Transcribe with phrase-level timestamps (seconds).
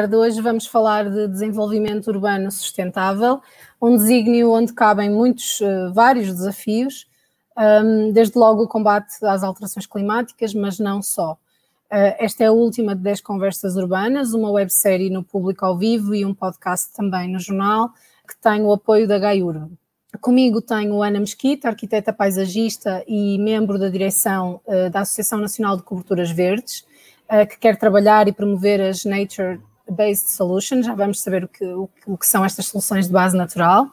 [0.00, 0.16] Tarde.
[0.16, 3.38] Hoje vamos falar de desenvolvimento urbano sustentável,
[3.82, 7.06] um desígnio onde cabem muitos, uh, vários desafios,
[8.14, 11.32] desde logo o combate às alterações climáticas, mas não só.
[11.32, 16.14] Uh, esta é a última de 10 conversas urbanas, uma websérie no público ao vivo
[16.14, 17.90] e um podcast também no jornal,
[18.26, 19.68] que tem o apoio da Gaiurba.
[20.18, 25.82] Comigo tenho Ana Mesquita, arquiteta paisagista e membro da direção uh, da Associação Nacional de
[25.82, 26.88] Coberturas Verdes,
[27.48, 32.16] que quer trabalhar e promover as Nature Based Solutions, já vamos saber o que, o,
[32.16, 33.90] que são estas soluções de base natural.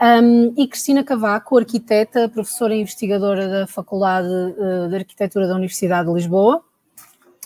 [0.00, 6.08] Um, e Cristina Cavaco, arquiteta, professora e investigadora da Faculdade uh, de Arquitetura da Universidade
[6.08, 6.62] de Lisboa.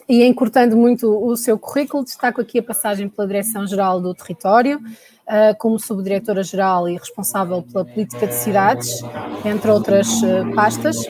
[0.09, 5.57] E encurtando muito o seu currículo, destaco aqui a passagem pela Direção-Geral do Território, uh,
[5.59, 9.01] como subdiretora-geral e responsável pela política de cidades,
[9.45, 11.07] entre outras uh, pastas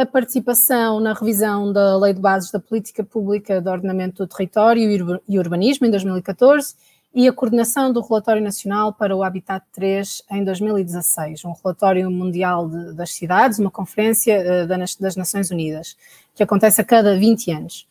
[0.00, 5.20] a participação na revisão da Lei de Bases da Política Pública de Ordenamento do Território
[5.28, 6.76] e Urbanismo em 2014
[7.12, 12.68] e a coordenação do Relatório Nacional para o Habitat 3 em 2016, um relatório mundial
[12.68, 15.96] de, das cidades, uma conferência uh, das Nações Unidas,
[16.32, 17.88] que acontece a cada 20 anos.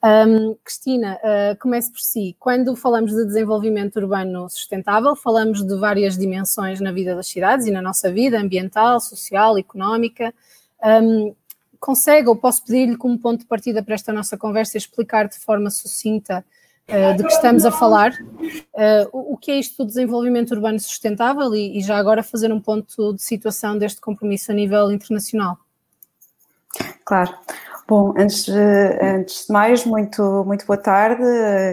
[0.00, 2.36] Um, Cristina, uh, comece por si.
[2.38, 7.72] Quando falamos de desenvolvimento urbano sustentável, falamos de várias dimensões na vida das cidades e
[7.72, 10.32] na nossa vida, ambiental, social, económica.
[11.02, 11.34] Um,
[11.78, 15.70] consegue, ou posso pedir-lhe como ponto de partida para esta nossa conversa, explicar de forma
[15.70, 16.44] sucinta
[16.88, 20.80] uh, de que estamos a falar, uh, o, o, que é isto do desenvolvimento urbano
[20.80, 25.58] sustentável e, e, já agora fazer um ponto de situação deste compromisso a nível internacional?
[27.04, 27.34] Claro.
[27.88, 28.46] Bom, antes,
[29.00, 31.24] antes de mais, muito, muito boa tarde.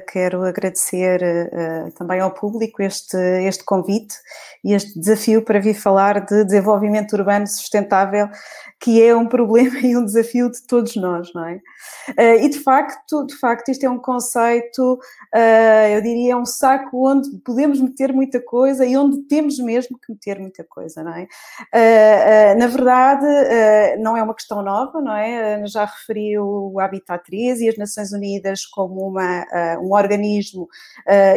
[0.09, 4.16] Quero agradecer uh, também ao público este, este convite
[4.63, 8.29] e este desafio para vir falar de desenvolvimento urbano sustentável
[8.79, 11.55] que é um problema e um desafio de todos nós, não é?
[12.09, 14.99] Uh, e de facto, de facto, isto é um conceito,
[15.33, 20.11] uh, eu diria, um saco onde podemos meter muita coisa e onde temos mesmo que
[20.11, 21.23] meter muita coisa, não é?
[21.73, 23.25] Uh, na verdade,
[23.99, 25.65] não é uma questão nova, não é?
[25.67, 29.45] Já referi o Habitat 3 e as Nações Unidas como uma,
[29.81, 30.67] um organismo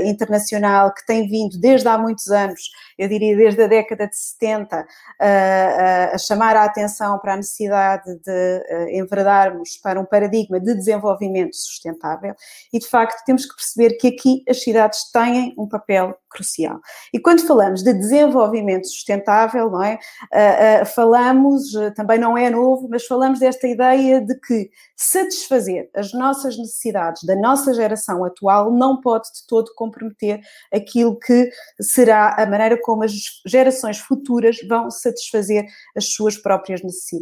[0.05, 4.87] internacional que tem vindo desde há muitos anos, eu diria desde a década de 70,
[5.21, 11.57] a chamar a atenção para a necessidade de uh, enverdarmos para um paradigma de desenvolvimento
[11.57, 12.35] sustentável
[12.73, 16.81] e, de facto, temos que perceber que aqui as cidades têm um papel crucial.
[17.13, 19.99] E quando falamos de desenvolvimento sustentável, não é?
[20.33, 26.13] Uh, uh, falamos, também não é novo, mas falamos desta ideia de que satisfazer as
[26.13, 30.41] nossas necessidades da nossa geração atual não pode de todo comprometer
[30.73, 31.51] aquilo que
[31.81, 33.13] será a maneira como as
[33.47, 37.18] gerações futuras vão satisfazer as suas próprias necessidades.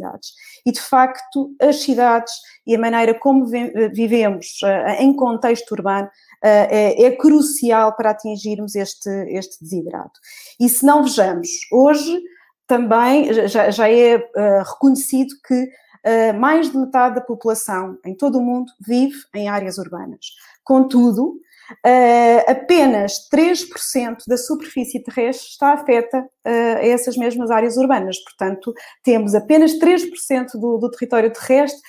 [0.65, 2.33] E, de facto, as cidades
[2.65, 6.09] e a maneira como vivemos uh, em contexto urbano
[6.43, 10.19] é, é, crucial para atingirmos este, este desidrato.
[10.59, 12.21] E se não vejamos, hoje
[12.67, 18.37] também já, já é uh, reconhecido que uh, mais de metade da população em todo
[18.37, 20.25] o mundo vive em áreas urbanas.
[20.63, 21.39] Contudo,
[21.85, 28.17] uh, apenas 3% da superfície terrestre está afeta a essas mesmas áreas urbanas.
[28.23, 28.73] Portanto,
[29.03, 31.81] temos apenas 3% do, do território terrestre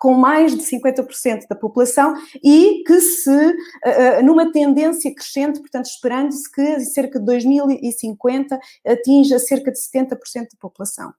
[0.00, 6.50] com mais de 50% da população e que se, uh, numa tendência crescente, portanto, esperando-se
[6.50, 11.12] que cerca de 2050 atinja cerca de 70% da população.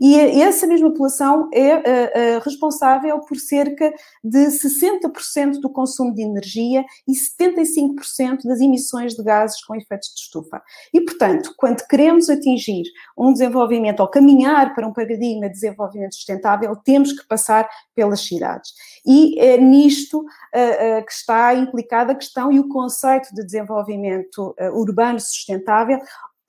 [0.00, 3.92] E essa mesma população é uh, responsável por cerca
[4.22, 10.20] de 60% do consumo de energia e 75% das emissões de gases com efeitos de
[10.20, 10.62] estufa.
[10.92, 12.84] E, portanto, quando queremos atingir
[13.16, 17.68] um desenvolvimento ou caminhar para um paradigma de desenvolvimento sustentável, temos que passar
[18.14, 18.72] pelas cidades.
[19.04, 25.20] E é nisto uh, que está implicada a questão e o conceito de desenvolvimento urbano
[25.20, 25.98] sustentável,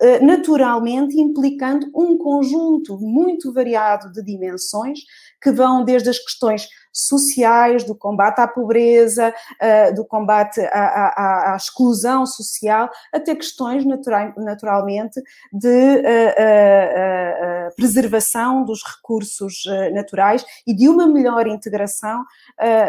[0.01, 4.99] eh, naturalmente implicando um conjunto muito variado de dimensões
[5.41, 11.53] que vão desde as questões sociais, do combate à pobreza, uh, do combate à, à,
[11.53, 15.21] à, exclusão social, até questões natural, naturalmente
[15.51, 19.63] de uh, uh, preservação dos recursos
[19.93, 22.23] naturais e de uma melhor integração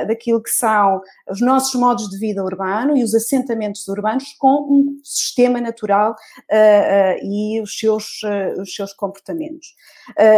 [0.07, 5.01] daquilo que são os nossos modos de vida urbano e os assentamentos urbanos com um
[5.03, 6.15] sistema natural
[7.23, 8.21] e os seus,
[8.61, 9.75] os seus comportamentos.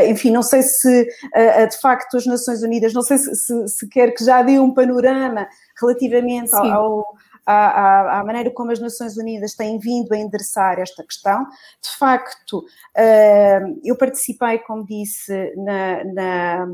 [0.08, 4.12] enfim, não sei se de facto as Nações Unidas, não sei se, se se, quer
[4.12, 5.48] que já dê um panorama
[5.80, 7.14] relativamente ao, ao
[7.48, 11.44] à, à, maneira como as Nações Unidas têm vindo a endereçar esta questão.
[11.82, 16.68] De facto, uh, eu participei, como disse, na, na,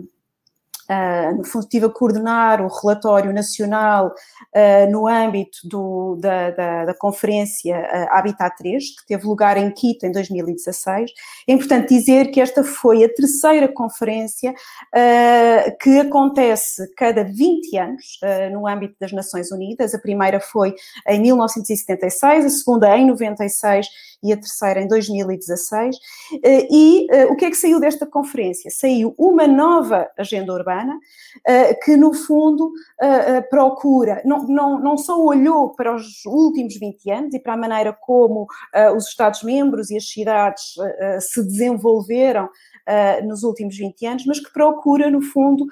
[0.84, 6.84] Uh, no fundo, estive a coordenar o relatório nacional uh, no âmbito do, da, da,
[6.86, 11.10] da, Conferência uh, Habitat 3, que teve lugar em Quito em 2016.
[11.48, 14.54] É importante dizer que esta foi a terceira conferência
[15.80, 18.18] que acontece cada 20 anos
[18.52, 19.94] no âmbito das Nações Unidas.
[19.94, 20.74] A primeira foi
[21.08, 23.86] em 1976, a segunda em 96
[24.22, 25.96] e a terceira em 2016.
[26.70, 28.70] E o que é que saiu desta conferência?
[28.70, 30.73] Saiu uma nova agenda urbana
[31.84, 32.72] que, no fundo,
[33.50, 37.92] procura, não, não, não só olhou para os últimos 20 anos e para a maneira
[37.92, 38.46] como
[38.96, 40.74] os Estados-membros e as cidades
[41.20, 42.48] se desenvolveram
[43.24, 45.66] nos últimos 20 anos, mas que procura, no fundo,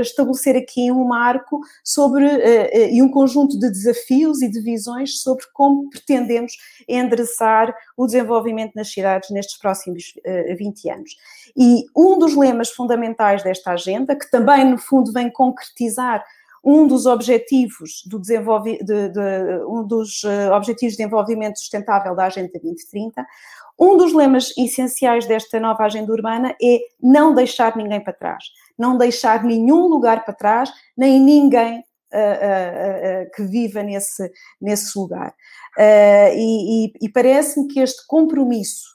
[0.00, 2.26] estabelecer aqui um marco sobre
[2.90, 6.52] e um conjunto de desafios e de visões sobre como pretendemos
[6.86, 10.14] endereçar o desenvolvimento nas cidades nestes próximos
[10.58, 11.16] 20 anos.
[11.56, 16.24] E um dos lemas fundamentais desta agenda, que também, no fundo, vem concretizar
[16.64, 20.22] um dos objetivos do de, de, um dos
[20.54, 23.26] objetivos de desenvolvimento sustentável da Agenda 2030,
[23.78, 28.44] um dos lemas essenciais desta nova agenda urbana é não deixar ninguém para trás,
[28.78, 34.30] não deixar nenhum lugar para trás, nem ninguém uh, uh, uh, que viva nesse,
[34.60, 35.34] nesse lugar.
[35.78, 38.92] e, e, e parece-me que este compromisso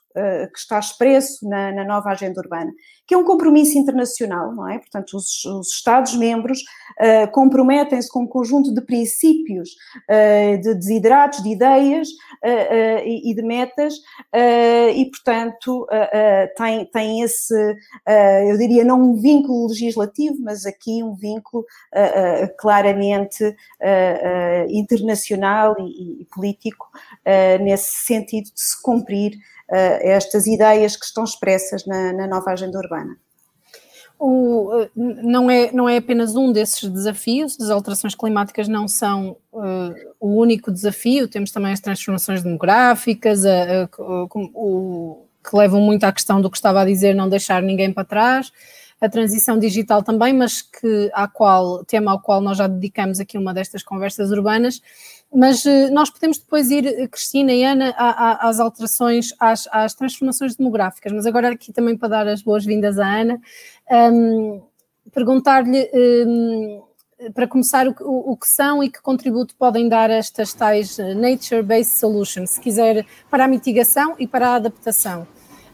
[0.52, 2.72] que está expresso na, na, nova agenda urbana,
[3.08, 4.78] que é um compromisso internacional, não é?
[4.78, 9.70] Portanto, os, os Estados-membros uh, comprometem-se com um conjunto de princípios,
[10.10, 13.94] uh, de desidratos, de ideias uh, e, e, de metas,
[14.94, 15.88] e, portanto,
[16.58, 17.54] tem, tem esse,
[18.50, 21.66] eu diria, não um vínculo legislativo, mas aqui um vínculo
[22.60, 23.56] claramente
[24.70, 26.88] internacional e, e político,
[27.62, 29.38] nesse sentido de se cumprir
[29.70, 32.97] estas ideias que estão expressas na, na nova agenda urbana.
[34.20, 39.94] O, não, é, não é apenas um desses desafios, as alterações climáticas não são uh,
[40.20, 46.04] o único desafio, temos também as transformações demográficas, a, a, a, o, que levam muito
[46.04, 48.52] à questão do que estava a dizer, não deixar ninguém para trás,
[49.00, 53.38] a transição digital também, mas que à qual, tema ao qual nós já dedicamos aqui
[53.38, 54.82] uma destas conversas urbanas,
[55.34, 60.56] mas uh, nós podemos depois ir, eh, Cristina e Ana, às alterações, às, às, transformações
[60.56, 63.42] demográficas, mas agora aqui também para dar as boas-vindas à Ana,
[63.92, 64.62] um,
[65.14, 66.84] perguntar-lhe um,
[67.34, 71.14] para começar o, o, o, que são e que contributo podem dar estas tais eh,
[71.14, 75.28] Nature-Based Solutions, se quiser, para a mitigação e para a adaptação.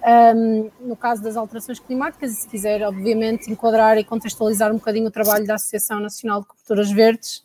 [0.06, 5.08] Um, no caso das alterações climáticas, e se quiser, obviamente, enquadrar e contextualizar um bocadinho
[5.08, 7.44] o trabalho da Associação Nacional de Coberturas Verdes,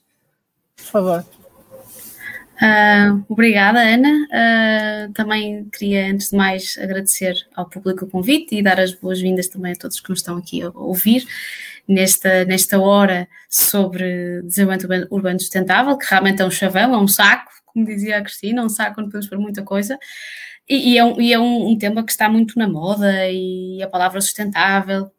[0.77, 1.27] por favor.
[2.61, 4.11] Uh, obrigada, Ana.
[4.11, 9.47] Uh, também queria, antes de mais, agradecer ao público o convite e dar as boas-vindas
[9.47, 11.25] também a todos que nos estão aqui a ouvir
[11.87, 17.53] nesta, nesta hora sobre desenvolvimento urbano sustentável, que realmente é um chavão, é um saco,
[17.67, 19.97] como dizia a Cristina, um saco onde podemos pôr muita coisa.
[20.69, 23.83] E, e é, um, e é um, um tema que está muito na moda e
[23.83, 25.11] a palavra sustentável,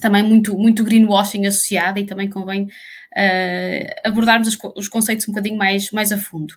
[0.00, 5.56] também muito, muito greenwashing associada e também convém uh, abordarmos os, os, conceitos um bocadinho
[5.56, 6.54] mais, mais a fundo.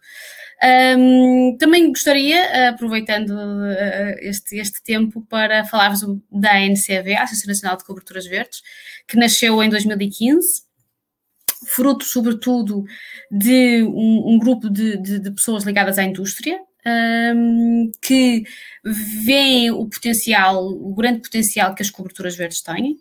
[0.97, 7.77] Um, também gostaria, aproveitando uh, este, este tempo, para falar-vos da ANCV, a Associação Nacional
[7.77, 8.63] de Coberturas Verdes,
[9.07, 10.63] que nasceu em 2015,
[11.67, 12.85] fruto, sobretudo,
[13.31, 18.43] de um, um grupo de, de, de, pessoas ligadas à indústria, um, que
[18.83, 22.99] veem o potencial, o grande potencial que as coberturas verdes têm.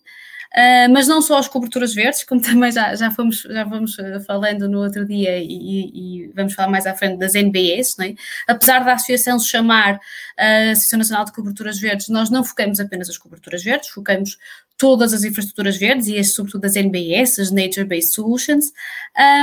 [0.57, 4.21] Uh, mas não só as coberturas verdes, como também já, já, fomos, já vamos ah,
[4.21, 8.15] falando no outro dia e, e vamos falar mais à frente das NBS, é?
[8.47, 13.11] apesar da associação se chamar uh, Associação Nacional de Coberturas Verdes, nós não focamos apenas
[13.11, 14.39] as coberturas verdes, focamos
[14.79, 18.73] todas as infraestruturas verdes e sobretudo as NBS, as Nature Based Solutions.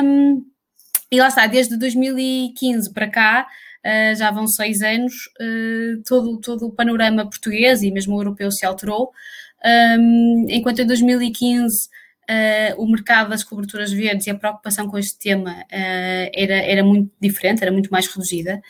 [0.03, 0.43] Um,
[1.11, 3.47] e lá está, desde 2015 para cá,
[3.85, 5.13] uh, já vão seis anos,
[6.07, 9.11] todo, todo o panorama português e mesmo europeu se alterou
[9.63, 11.89] um, enquanto em 2015 uh,
[12.27, 16.83] ah, o mercado das coberturas verdes e a preocupação com este tema uh, era, era
[16.83, 18.61] muito diferente, era muito mais reduzida.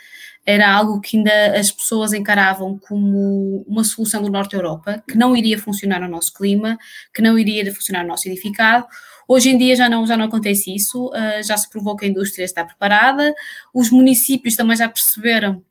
[0.46, 5.36] Era algo que ainda as pessoas encaravam como uma solução do Norte Europa, que não
[5.36, 6.78] iria funcionar no nosso clima,
[7.14, 8.86] que não iria funcionar no nosso edificado.
[9.28, 12.08] Hoje em dia já não, já não acontece isso, uh, já se provou que a
[12.08, 13.34] indústria está preparada,
[13.74, 15.64] os municípios também já perceberam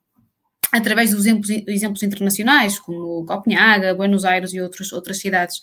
[0.73, 5.61] através dos exemplos, exemplos, internacionais, como Copenhaga, Buenos Aires e outros, outras cidades,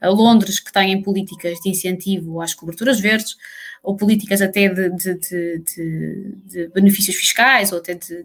[0.00, 3.36] Londres, que têm políticas de incentivo às coberturas verdes,
[3.82, 8.24] ou políticas até de, de, de, de benefícios fiscais, ou até de,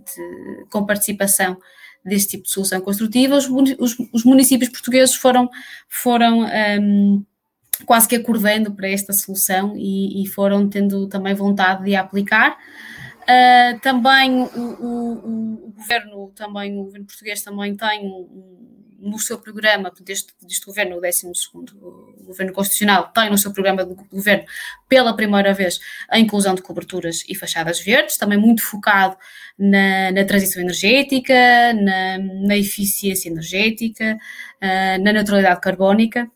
[0.70, 1.58] com participação
[2.06, 3.48] deste tipo de solução construtiva, os,
[3.80, 5.50] os, os municípios portugueses foram,
[5.90, 6.46] foram
[6.80, 7.26] um,
[7.86, 12.58] quase que acordando para esta solução e, e foram tendo também vontade de a aplicar.
[13.24, 18.10] Uh, também o, o, o, governo, também o governo português também tem
[19.00, 23.86] no seu programa, deste, deste governo, o 12 o governo constitucional, tem no seu programa
[23.86, 24.46] de governo,
[24.90, 25.80] pela primeira vez,
[26.10, 29.16] a inclusão de coberturas e fachadas verdes, também muito focado
[29.58, 31.34] na, na transição energética,
[31.74, 34.18] na, na eficiência energética,
[34.58, 36.30] uh, na neutralidade carbónica.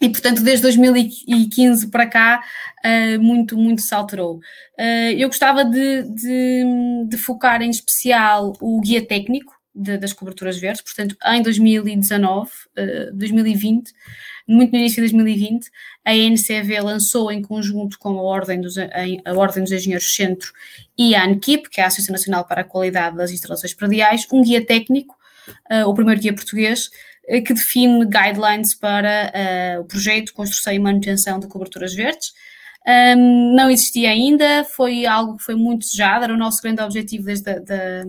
[0.00, 2.44] E, portanto, desde 2015 para cá,
[2.84, 4.36] uh, muito, muito se alterou.
[4.78, 6.64] Uh, eu gostava de, de,
[7.08, 13.14] de, focar em especial o guia técnico, de, das coberturas verdes, portanto, em 2019, uh,
[13.14, 13.90] 2020,
[14.46, 15.70] muito no início de 2020,
[16.04, 20.52] a NCV lançou em conjunto com a Ordem dos, a Ordem dos Engenheiros Centro
[20.96, 24.42] e a ANKIP, que é a Associação Nacional para a Qualidade das Instalações Prediais, um
[24.42, 25.16] guia técnico,
[25.84, 26.90] o primeiro guia português,
[27.26, 32.32] que define guidelines para uh, o projeto, construção e manutenção de coberturas verdes.
[32.86, 37.24] Um, não existia ainda, foi algo que foi muito desejado, era o nosso grande objetivo
[37.24, 38.04] desde a, da,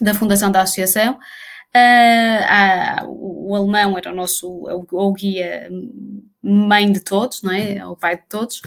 [0.00, 1.18] da fundação da associação.
[1.72, 5.70] Uh, o, o, alemão era o nosso o, o, guia
[6.42, 7.86] mãe de todos, não é?
[7.86, 8.60] O pai de todos.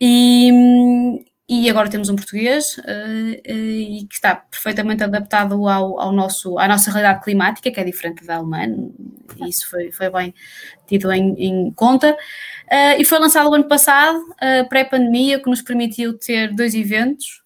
[0.00, 6.10] E, e agora temos um português uh, uh, e que está perfeitamente adaptado ao, ao,
[6.10, 8.66] nosso, à nossa realidade climática, que é diferente da alemã,
[9.36, 10.34] e isso foi, foi bem
[10.86, 12.12] tido em, em conta.
[12.12, 14.18] Uh, e foi lançado o ano passado,
[14.70, 17.42] pré-pandemia, que nos permitiu ter dois eventos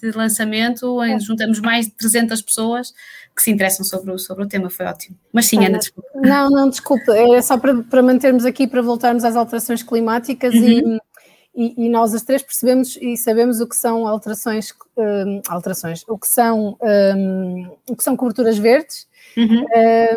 [0.00, 2.92] de lançamento, onde juntamos mais de 300 pessoas
[3.34, 5.16] que se interessam sobre o, sobre o tema, foi ótimo.
[5.32, 6.08] Mas sim, Ana, desculpa.
[6.14, 10.68] Não, não, desculpa, é só para, para mantermos aqui, para voltarmos às alterações climáticas uhum.
[10.68, 11.00] e
[11.54, 16.16] e, e, nós as três percebemos e sabemos o que são alterações, um, alterações, o
[16.18, 19.06] que são, um, o que são coberturas verdes.
[19.36, 19.66] Uhum.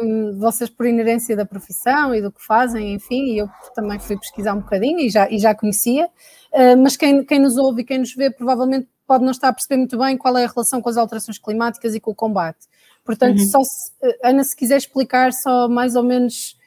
[0.02, 4.18] Um, vocês por inerência da profissão e do que fazem, enfim, e eu também fui
[4.18, 7.86] pesquisar um bocadinho e já, e já conhecia, uh, mas quem, quem nos ouve e
[7.86, 10.82] quem nos vê provavelmente pode não estar a perceber muito bem qual é a relação
[10.82, 12.66] com as alterações climáticas e com o combate.
[13.04, 13.48] Portanto, uhum.
[13.48, 13.92] só se,
[14.24, 16.58] Ana, se quiser explicar só mais ou menos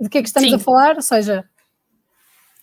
[0.00, 0.56] de que é que estamos Sim.
[0.56, 1.44] a falar, ou seja,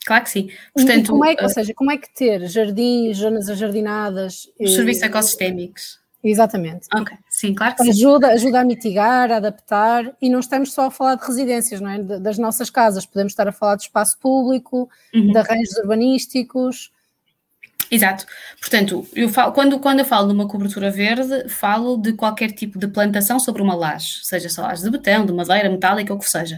[0.06, 0.50] Claro que sim.
[0.74, 4.50] Portanto, como é, uh, ou seja, como é que ter jardins, zonas ajardinadas...
[4.60, 6.02] Os serviços ecossistémicos.
[6.24, 6.88] Exatamente.
[6.94, 8.34] Ok, sim, claro que ajuda, sim.
[8.34, 12.00] Ajuda a mitigar, a adaptar, e não estamos só a falar de residências, não é?
[12.00, 15.32] Das nossas casas, podemos estar a falar de espaço público, uhum.
[15.32, 16.92] de arranjos urbanísticos,
[17.92, 18.26] Exato.
[18.58, 22.80] Portanto, eu falo, quando, quando eu falo de uma cobertura verde, falo de qualquer tipo
[22.80, 26.22] de plantação sobre uma laje, seja essa laje de betão, de madeira, metálica, ou o
[26.22, 26.58] que seja.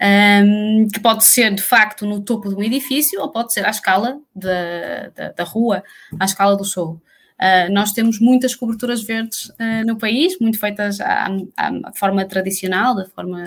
[0.00, 3.68] Um, que pode ser, de facto, no topo de um edifício ou pode ser à
[3.68, 5.84] escala da, da, da rua,
[6.18, 7.02] à escala do solo.
[7.38, 11.26] Uh, nós temos muitas coberturas verdes uh, no país, muito feitas à,
[11.58, 13.44] à, forma tradicional, da forma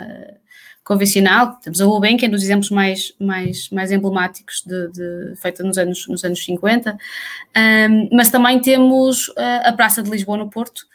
[0.84, 6.08] convencional, temos a Gulbenkian, dos exemplos mais, mais, mais emblemáticos de, de, feita nos anos,
[6.08, 10.86] nos anos 50, um, mas também temos a, a Praça de Lisboa no Porto,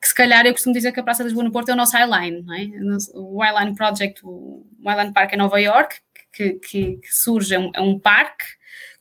[0.00, 1.76] que se calhar eu costumo dizer que a Praça de Lisboa no Porto é o
[1.76, 2.96] nosso Highline, é?
[3.14, 5.96] o Highline Project, o Highline Park em Nova York,
[6.32, 8.44] que, que, que surge, é um, é um parque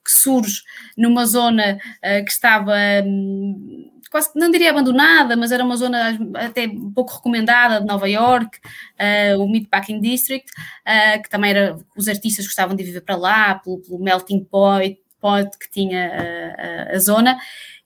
[0.04, 0.62] que surge
[0.98, 6.68] numa zona uh, que estava um, quase não diria abandonada, mas era uma zona até
[6.94, 12.46] pouco recomendada de Nova York, uh, o Meatpacking District, uh, que também era, os artistas
[12.46, 17.38] gostavam de viver para lá, pelo, pelo melting pot, pot que tinha uh, a zona,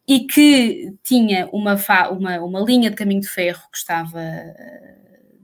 [0.07, 1.77] e que tinha uma,
[2.11, 4.19] uma, uma linha de caminho de ferro que estava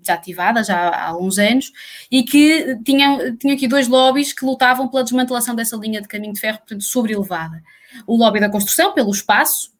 [0.07, 1.71] desativada já há alguns anos
[2.09, 6.33] e que tinha, tinha aqui dois lobbies que lutavam pela desmantelação dessa linha de caminho
[6.33, 7.61] de ferro, portanto, sobrelevada.
[8.05, 9.71] O lobby da construção, pelo espaço,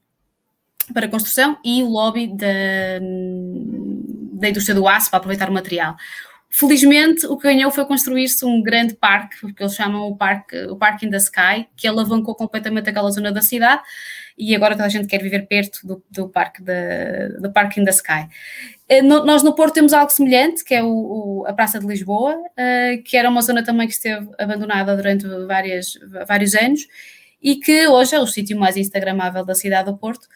[0.94, 3.00] para construção e o lobby da,
[4.34, 5.96] da indústria do aço para aproveitar o material.
[6.50, 10.77] Felizmente, o que ganhou foi construir-se um grande parque, que eles chamam o Parque, o
[10.77, 13.82] parque in the Sky, que alavancou completamente aquela zona da cidade
[14.38, 17.84] e agora toda a gente quer viver perto do, do, parque, de, do parque in
[17.84, 18.27] the Sky.
[18.88, 21.88] Eh, no, nós no Porto temos algo semelhante, que é o, o, a Praça de
[21.88, 26.88] Lisboa, uh, que era uma zona também que esteve abandonada durante várias, vários anos
[27.41, 30.27] e que hoje é o sítio mais instagramável da cidade do Porto,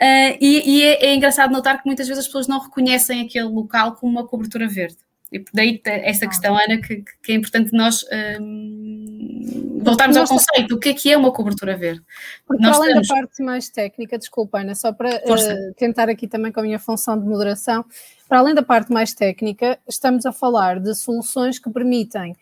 [0.00, 3.48] Uh, e, e é, é, engraçado notar que muitas vezes as pessoas não reconhecem aquele
[3.48, 4.96] local como uma cobertura verde.
[5.30, 8.04] E daí esta questão, Ana, que, que é importante nós
[8.40, 10.74] um, voltarmos ao conceito.
[10.74, 12.02] O que é que é uma cobertura verde?
[12.46, 16.26] Porque nós para além da parte mais técnica, desculpa, Ana, só para uh, tentar aqui
[16.26, 17.84] também com a minha função de moderação,
[18.26, 22.32] para além da parte mais técnica, estamos a falar de soluções que permitem,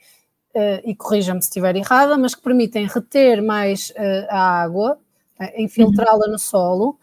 [0.54, 3.92] uh, e corrija-me se estiver errada, mas que permitem reter mais
[4.30, 4.98] a água,
[5.56, 6.32] infiltrá-la uhum.
[6.32, 6.98] no solo,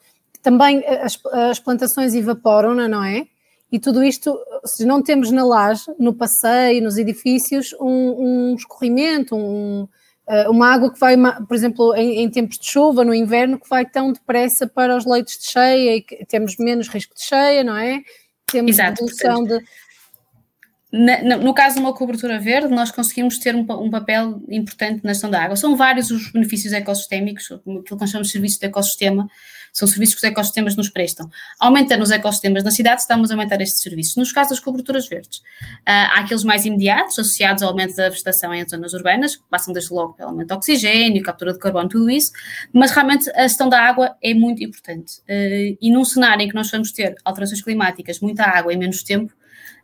[0.46, 1.18] também as,
[1.50, 3.25] as plantações evaporam, não é?
[3.72, 9.36] E tudo isto, se não temos na laje, no passeio, nos edifícios, um, um escorrimento,
[9.36, 9.88] um,
[10.28, 11.16] eh, uma água que vai,
[11.48, 15.04] por exemplo, em, em, tempos de chuva, no inverno, que vai tão depressa para os
[15.04, 18.04] leitos de cheia e que temos menos risco de cheia, não é?
[18.46, 19.60] Temos Exato, redução de
[20.92, 25.12] na, no caso de uma cobertura verde, nós conseguimos ter um, um, papel importante na
[25.12, 25.58] gestão da água.
[25.58, 29.28] São vários os benefícios ecossistémicos, aquilo que nós chamamos de serviços de ecossistema,
[29.75, 31.29] são serviços que os ecossistemas nos prestam.
[31.60, 34.15] Aumentando os ecossistemas na cidade, estamos a aumentar estes serviços.
[34.15, 35.44] Nos casos das coberturas verdes, uh,
[35.86, 39.94] há aqueles mais imediatos, associados ao aumento da vegetação em zonas urbanas, que passam desde
[39.94, 42.32] logo pelo aumento de oxigênio, captura de carbono, tudo isso,
[42.72, 45.20] mas realmente a gestão da água é muito importante.
[45.24, 49.03] Uh, e num cenário em que nós vamos ter alterações climáticas, muita água em menos
[49.03, 49.34] tempo,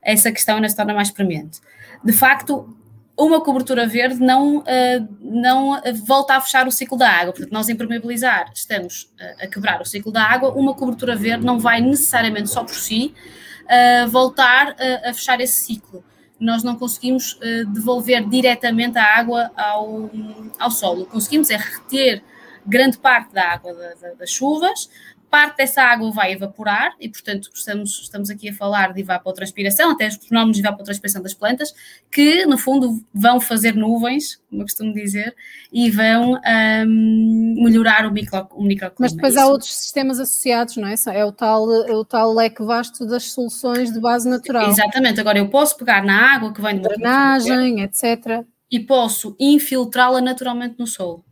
[0.01, 1.60] essa questão ainda se torna mais premente.
[2.01, 2.77] De facto,
[3.18, 4.63] uma cobertura verde não, uh,
[5.20, 7.34] não volta a fechar o ciclo da água.
[7.34, 11.60] Portanto, nós impermeabilizar estamos uh, a quebrar o ciclo da água, uma cobertura verde não
[11.60, 13.13] vai necessariamente só por si
[13.63, 16.03] uh, voltar a fechar esse ciclo.
[16.39, 17.39] Nós não conseguimos
[17.72, 20.10] devolver diretamente a água ao,
[20.58, 21.06] ao solo.
[21.06, 22.24] Conseguimos é reter
[22.65, 24.89] grande parte da água da, da, das chuvas,
[25.31, 30.09] parte dessa água vai evaporar e, portanto, estamos, estamos aqui a falar de evapotranspiração, até
[30.09, 31.73] os fenómenos de evapotranspiração das plantas,
[32.11, 35.33] que, no fundo, vão fazer nuvens, como eu costumo dizer,
[35.71, 36.33] e vão
[36.85, 38.97] um, melhorar o, micro, o microclima.
[39.00, 40.95] Mas depois há outros sistemas associados, não é?
[41.13, 44.69] É o, tal, é o tal leque vasto das soluções de base natural.
[44.69, 45.21] Exatamente.
[45.21, 48.43] Agora, eu posso pegar na água que vem de drenagem, etc.
[48.69, 51.23] E posso infiltrá-la naturalmente no solo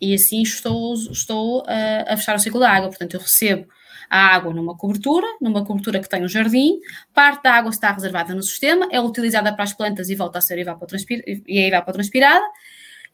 [0.00, 2.88] e assim estou, estou a, a fechar o ciclo da água.
[2.88, 3.66] Portanto, eu recebo
[4.08, 6.78] a água numa cobertura, numa cobertura que tem um jardim,
[7.12, 10.40] parte da água está reservada no sistema, é utilizada para as plantas e volta a
[10.40, 12.44] ser é evapotranspirada,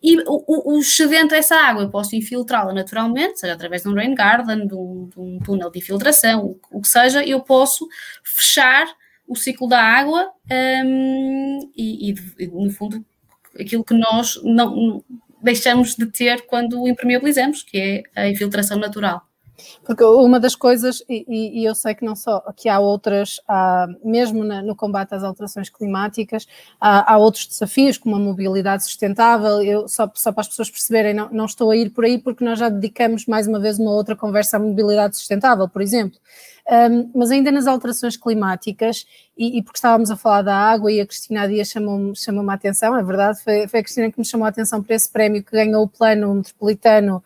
[0.03, 4.15] e o, o, excedente dessa água eu posso infiltrá-la naturalmente, seja através de um rain
[4.15, 7.89] garden, de um, de um túnel de infiltração, o, o, que seja, eu posso
[8.23, 8.87] fechar
[9.27, 10.31] o ciclo da água
[10.85, 13.03] um, e, e, no fundo,
[13.59, 15.03] aquilo que nós não,
[15.45, 17.79] deixamos de ter quando impermeabilizamos, que
[18.15, 19.23] é a infiltração natural.
[19.85, 23.87] Porque uma das coisas, e, e, eu sei que não só, que há outras, há,
[24.05, 26.47] mesmo na, no combate às alterações climáticas,
[26.81, 29.63] há, há, outros desafios, como a mobilidade sustentável.
[29.63, 32.45] Eu, só, só para as pessoas perceberem, não, não estou a ir por aí porque
[32.45, 36.19] nós já dedicamos mais uma vez uma outra conversa à mobilidade sustentável, por exemplo.
[36.67, 40.99] Um, mas ainda nas alterações climáticas, e, e, porque estávamos a falar da água e
[40.99, 44.25] a Cristina Dias chamou-me chamou a atenção, é verdade, foi, foi, a Cristina que me
[44.25, 47.23] chamou a atenção para esse prémio que ganhou o plano metropolitano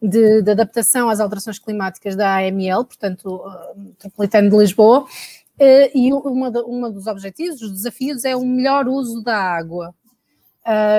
[0.00, 3.42] de, de adaptação às alterações climáticas da AML, portanto,
[3.76, 9.22] metropolitano de Lisboa, uh, e uma, uma dos objetivos, os desafios é o melhor uso
[9.22, 9.94] da água.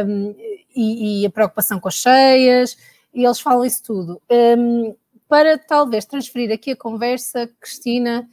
[0.07, 0.35] Um,
[0.75, 2.75] e, e, a preocupação com as cheias,
[3.13, 4.21] e eles falam isso tudo.
[4.29, 4.95] Um,
[5.27, 8.27] para talvez transferir aqui a conversa, Cristina,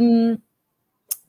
[0.00, 0.38] um,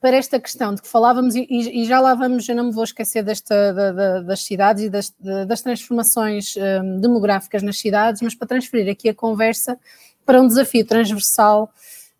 [0.00, 2.84] para esta questão de que falávamos, e, e, já lá vamos, eu não me vou
[2.84, 5.12] esquecer desta, da, da, das cidades e das,
[5.46, 9.78] das transformações um, demográficas nas cidades, mas para transferir aqui a conversa
[10.24, 11.72] para um desafio transversal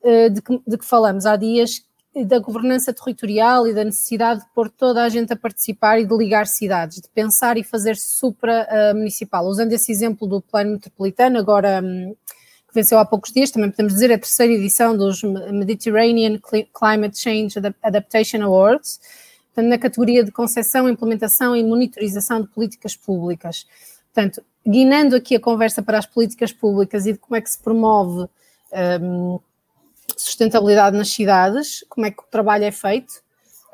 [0.02, 1.84] uh, de, que, de que falamos há dias,
[2.24, 6.16] da governança territorial e da necessidade de pôr toda a gente a participar e de
[6.16, 9.44] ligar cidades, de pensar e fazer supra-municipal.
[9.44, 12.16] Uh, Usando esse exemplo do plano metropolitano, agora um,
[12.76, 16.38] venceu há poucos dias, também podemos dizer, a terceira edição dos Mediterranean
[16.72, 19.00] Climate Change Adaptation Awards,
[19.46, 23.66] portanto, na categoria de concepção, implementação e monitorização de políticas públicas.
[24.12, 27.58] Portanto, guinando aqui a conversa para as políticas públicas e de como é que se
[27.58, 28.28] promove
[29.00, 29.38] um,
[30.16, 33.14] sustentabilidade nas cidades, como é que o trabalho é feito.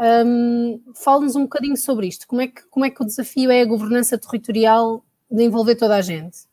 [0.00, 2.26] Um, Fale-nos um bocadinho sobre isto.
[2.26, 5.96] Como é, que, como é que o desafio é a governança territorial de envolver toda
[5.96, 6.51] a gente?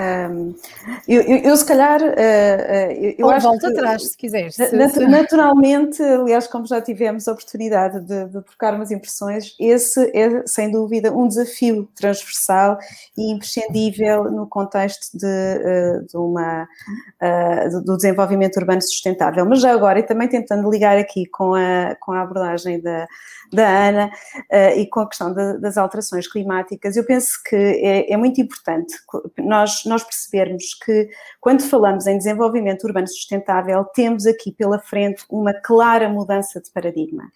[0.00, 0.54] Um,
[1.06, 2.00] eu, eu, eu, se calhar.
[2.00, 4.56] Uh, eu Ou acho volta que, atrás, se quiseres.
[5.08, 10.70] Naturalmente, aliás, como já tivemos a oportunidade de, de trocar umas impressões, esse é sem
[10.70, 12.78] dúvida um desafio transversal
[13.16, 16.68] e imprescindível no contexto de, uh, de uma,
[17.22, 19.44] uh, do desenvolvimento urbano sustentável.
[19.44, 23.06] Mas já agora, e também tentando ligar aqui com a, com a abordagem da
[23.52, 28.12] da Ana uh, e com a questão de, das alterações climáticas, eu penso que é,
[28.12, 28.94] é, muito importante
[29.38, 31.08] nós, nós percebermos que
[31.40, 37.30] quando falamos em desenvolvimento urbano sustentável, temos aqui pela frente uma clara mudança de paradigma.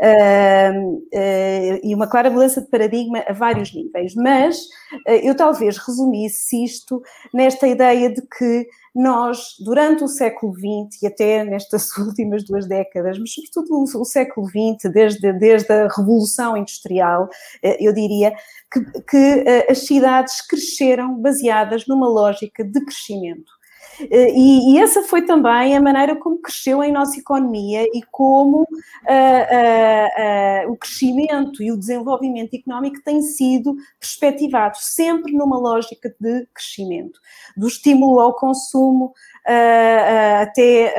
[0.00, 4.58] Uh, uh, e uma clara mudança de paradigma a vários níveis, mas
[5.06, 7.02] uh, eu talvez resumisse isto
[7.32, 13.18] nesta ideia de que nós, durante o século XX e até nestas últimas duas décadas,
[13.18, 17.28] mas sobretudo o, século XX, desde, desde a Revolução Industrial,
[17.62, 18.34] eu diria
[18.70, 23.50] que, que as cidades cresceram baseadas numa lógica de crescimento.
[24.00, 28.66] E, e, essa foi também a maneira como cresceu a nossa economia e como uh,
[28.66, 36.46] uh, uh, o crescimento e o desenvolvimento económico tem sido perspectivado, sempre numa lógica de
[36.54, 37.20] crescimento,
[37.56, 39.12] do estímulo ao consumo,
[39.44, 40.94] até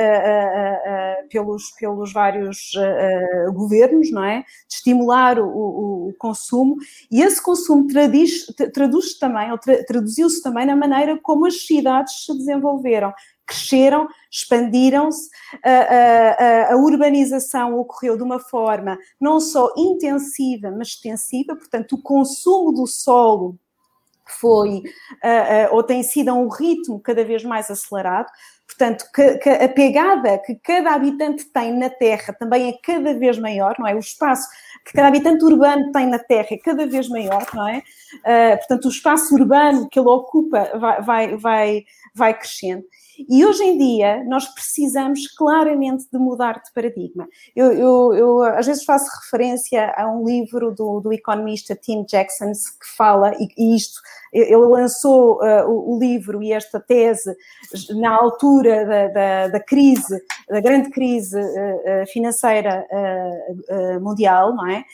[1.30, 2.72] pelos, pelos vários
[3.52, 4.40] governos, não é?
[4.40, 6.76] De estimular o, o, o consumo.
[7.10, 12.36] E esse consumo traduz-se também, ou tra, traduziu-se também na maneira como as cidades se
[12.36, 13.12] desenvolveram.
[13.46, 15.28] Cresceram, expandiram-se,
[15.62, 22.02] a, a, a, urbanização ocorreu de uma forma não só intensiva, mas extensiva, portanto, o
[22.02, 23.58] consumo do solo
[24.26, 28.28] foi uh, uh, ou tem sido a um ritmo cada vez mais acelerado.
[28.66, 33.38] Portanto, que, que a pegada que cada habitante tem na Terra também é cada vez
[33.38, 33.94] maior, não é?
[33.94, 34.48] O espaço
[34.84, 37.82] que cada habitante urbano tem na Terra é cada vez maior, não é?
[38.16, 41.84] Uh, portanto, o espaço urbano que ele ocupa vai, vai, vai,
[42.14, 42.84] vai crescendo.
[43.28, 47.28] E hoje em dia nós precisamos claramente de mudar de paradigma.
[47.54, 52.52] Eu, eu, eu às vezes faço referência a um livro do, do economista Tim Jackson
[52.52, 54.00] que fala, e, e isto
[54.34, 57.36] ele lançou uh, o, o, livro e esta tese
[57.90, 64.84] na altura da, da, da crise, da grande crise uh, financeira uh, mundial, não é?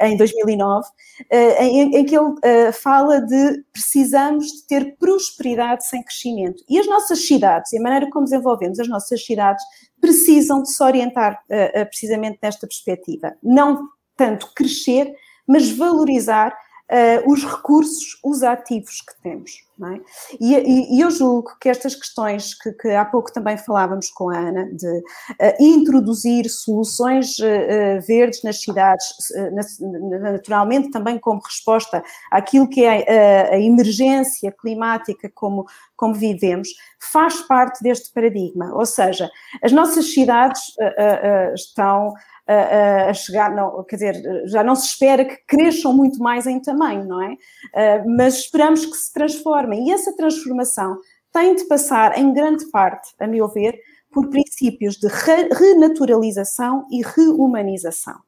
[0.00, 0.86] Em 2009,
[1.30, 6.62] em, em, que ele fala de precisamos de ter prosperidade sem crescimento.
[6.68, 9.64] E as nossas cidades, e a maneira como desenvolvemos as nossas cidades,
[10.00, 11.42] precisam de se orientar
[11.88, 13.34] precisamente nesta perspectiva.
[13.42, 15.14] Não tanto crescer,
[15.46, 16.52] mas valorizar
[16.90, 19.50] uh, os recursos, os ativos que temos.
[19.82, 20.00] É?
[20.38, 24.28] E, e, e, eu julgo que estas questões que, que, há pouco também falávamos com
[24.28, 25.02] a Ana, de uh,
[25.58, 29.06] introduzir soluções uh, verdes nas cidades,
[30.22, 35.64] naturalmente também como resposta àquilo que é a, a emergência climática como,
[35.96, 38.74] como vivemos, faz parte deste paradigma.
[38.74, 39.30] Ou seja,
[39.62, 40.60] as nossas cidades
[41.54, 42.12] estão
[43.08, 47.04] a, chegar, não, quer dizer, já não se espera que cresçam muito mais em tamanho,
[47.06, 47.36] não é?
[48.04, 49.69] mas esperamos que se transformem.
[49.74, 50.98] E essa transformação
[51.32, 53.78] tem de passar, em grande parte, a meu ver,
[54.10, 58.18] por princípios de re renaturalização e reumanização.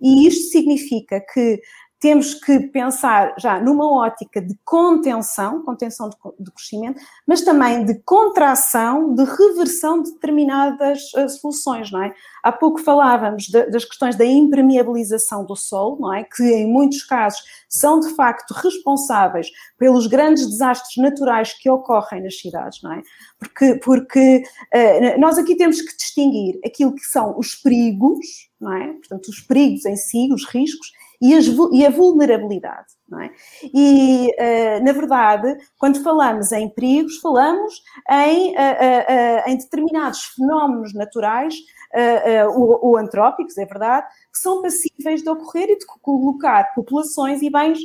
[0.00, 1.60] E isto significa que
[1.98, 9.14] temos que pensar já numa ótica de contenção, contenção de, crescimento, mas também de contração,
[9.14, 12.14] de reversão de determinadas uh, soluções, não é?
[12.42, 16.24] Há pouco falávamos de, das questões da impermeabilização do solo, não é?
[16.24, 22.38] Que em muitos casos são de facto responsáveis pelos grandes desastres naturais que ocorrem nas
[22.38, 23.02] cidades, não é?
[23.38, 24.42] Porque, porque
[24.74, 28.92] uh, nós aqui temos que distinguir aquilo que são os perigos, não é?
[28.92, 32.86] Portanto, os perigos em si, os riscos, e, as, e a vulnerabilidade.
[33.08, 33.30] Não é?
[33.62, 40.92] E, uh, na verdade, quando falamos em perigos, falamos em, uh, uh, em determinados fenómenos
[40.94, 41.54] naturais
[42.54, 47.48] ou, ou, antrópicos, é verdade, que são passíveis de ocorrer e de colocar populações e
[47.48, 47.78] bens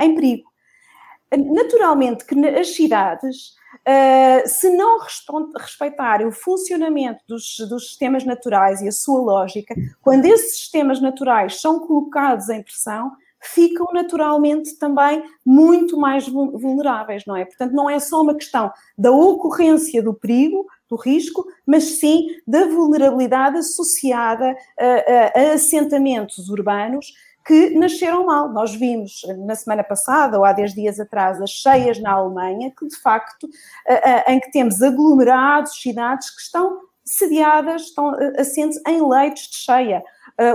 [0.00, 0.48] em perigo.
[1.36, 3.54] Naturalmente que as cidades
[3.86, 4.98] Uh, se não
[5.56, 11.60] respeitarem o funcionamento dos, dos, sistemas naturais e a sua lógica, quando esses sistemas naturais
[11.60, 17.44] são colocados em pressão, ficam naturalmente também muito mais vulneráveis, não é?
[17.44, 22.66] Portanto, não é só uma questão da ocorrência do perigo, do risco, mas sim da
[22.66, 27.12] vulnerabilidade associada a, a, a assentamentos urbanos
[27.46, 28.48] que nasceram mal.
[28.48, 32.86] Nós vimos na semana passada, ou há 10 dias atrás, as cheias na Alemanha, que
[32.86, 33.48] de facto,
[34.26, 40.02] em que temos aglomerados, cidades que estão sediadas, estão assentes em leitos de cheia.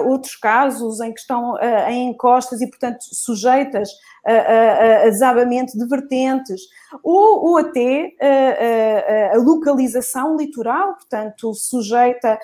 [0.05, 1.57] Outros casos em que estão
[1.89, 3.89] em encostas e, portanto, sujeitas
[4.25, 6.61] a, a, desabamento de vertentes,
[7.03, 12.39] ou, ou até a, a, localização litoral, portanto, sujeita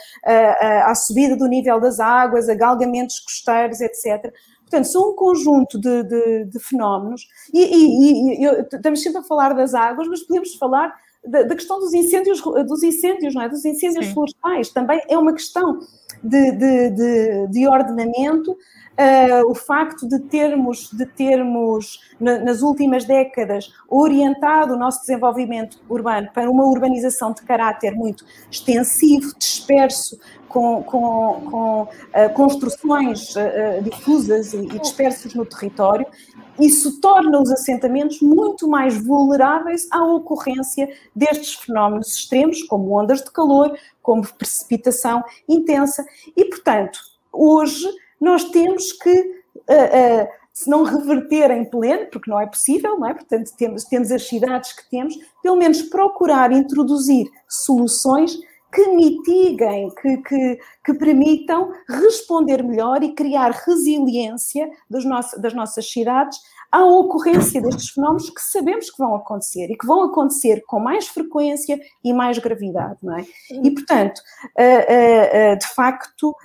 [0.83, 4.33] à subida do nível das águas, a galgamentos costeiros, etc.
[4.61, 9.23] Portanto, são um conjunto de, de, de fenómenos, e, e, e eu, estamos sempre a
[9.23, 10.93] falar das águas, mas podemos falar
[11.25, 13.49] da, da, questão dos incêndios, dos incêndios, não é?
[13.49, 14.13] Dos incêndios Sim.
[14.13, 15.79] florestais, também é uma questão
[16.21, 18.57] de, de, de, de ordenamento
[18.97, 25.79] uh, o facto de termos, de termos na, nas últimas décadas, orientado o nosso desenvolvimento
[25.89, 33.83] urbano para uma urbanização de caráter muito extensivo, disperso, com, com, com uh, construções uh,
[33.83, 36.07] difusas e, e dispersas no território,
[36.59, 43.31] isso torna os assentamentos muito mais vulneráveis à ocorrência destes fenómenos extremos, como ondas de
[43.31, 46.03] calor, como precipitação intensa,
[46.35, 46.99] e, portanto,
[47.31, 47.87] hoje
[48.19, 53.07] nós temos que uh, uh, se não reverter em pleno, porque não é possível, não
[53.07, 53.13] é?
[53.13, 58.39] Portanto, temos, temos as cidades que temos, pelo menos procurar introduzir soluções
[58.71, 65.89] que mitiguem, que, que, que, permitam responder melhor e criar resiliência das, nossas, das nossas
[65.89, 66.37] cidades
[66.71, 71.07] à ocorrência destes fenómenos que sabemos que vão acontecer e que vão acontecer com mais
[71.07, 73.25] frequência e mais gravidade, não é?
[73.63, 74.21] E, portanto,
[74.57, 76.35] eh, de facto,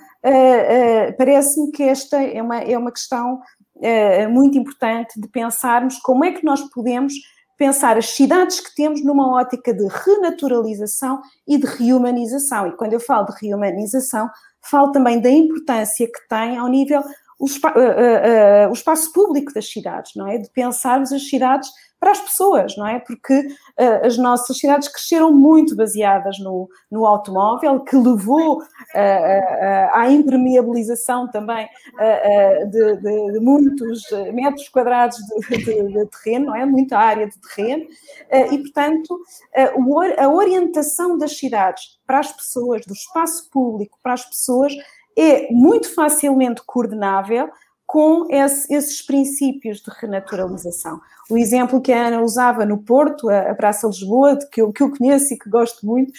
[1.17, 3.41] parece-me que esta é uma, é uma questão
[4.31, 7.13] muito importante de pensarmos como é que nós podemos
[7.57, 12.67] pensar as cidades que temos numa ótica de renaturalização e de reumanização.
[12.67, 14.29] E quando eu falo de reumanização,
[14.61, 17.03] falo também da importância que tem ao nível
[17.39, 17.45] o
[18.73, 20.37] espaço público das cidades, não é?
[20.37, 21.69] De pensarmos as cidades
[22.03, 22.99] para as pessoas, não é?
[22.99, 29.89] Porque uh, as nossas cidades cresceram muito baseadas no, no automóvel, que levou uh, uh,
[29.93, 31.65] à impermeabilização também
[32.69, 34.01] de, de, de, muitos
[34.33, 35.17] metros quadrados
[35.49, 36.65] de, de, terreno, não é?
[36.65, 37.85] Muita área de terreno,
[38.51, 39.21] e portanto
[40.17, 44.73] a orientação das cidades para as pessoas, do espaço público para as pessoas,
[45.15, 47.49] é muito facilmente coordenável
[47.85, 50.99] com esse, esses princípios de renaturalização.
[51.33, 54.91] O exemplo que a Ana usava no Porto, a, Praça Lisboa, que eu, que eu
[54.95, 56.13] conheço e que gosto muito,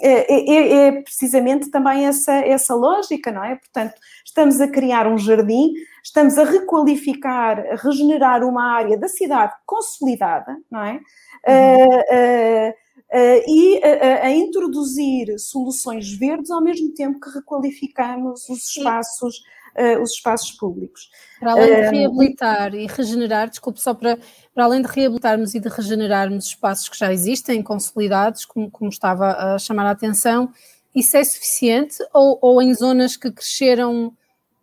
[0.00, 3.56] é, é, é, é, precisamente também essa, essa lógica, não é?
[3.56, 5.72] Portanto, estamos a criar um jardim,
[6.04, 10.92] estamos a requalificar, a regenerar uma área da cidade consolidada, não é?
[10.92, 11.88] Uhum.
[11.88, 18.76] Uh, uh, Uh, e a, a, introduzir soluções verdes ao mesmo tempo que requalificamos os
[18.76, 19.42] espaços,
[19.76, 21.10] uh, os espaços públicos.
[21.38, 24.18] Para além de reabilitar e regenerar, desculpe, só para,
[24.54, 29.54] para além de reabilitarmos e de regenerarmos espaços que já existem, consolidados, como, como estava
[29.54, 30.52] a chamar a atenção,
[30.94, 31.96] isso é suficiente?
[32.12, 34.12] Ou, ou em zonas que cresceram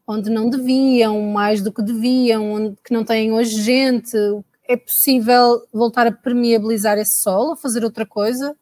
[0.06, 4.15] onde não deviam, mais do que deviam, onde que não têm hoje gente,
[4.67, 8.56] é possível voltar a permeabilizar esse solo, fazer outra coisa?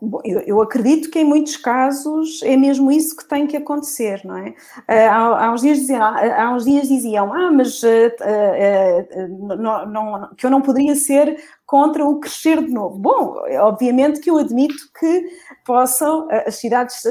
[0.00, 4.20] Bom, eu, eu, acredito que em muitos casos é mesmo isso que tem que acontecer,
[4.24, 4.50] não é?
[4.50, 9.56] Uh, há, há, uns dias diziam, há, há uns dias diziam, ah, mas uh, uh,
[9.56, 12.96] não, não, que eu não poderia ser contra o crescer de novo.
[12.96, 15.24] Bom, obviamente que eu admito que
[15.66, 17.02] possam, as cidades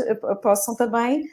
[0.42, 1.24] possam também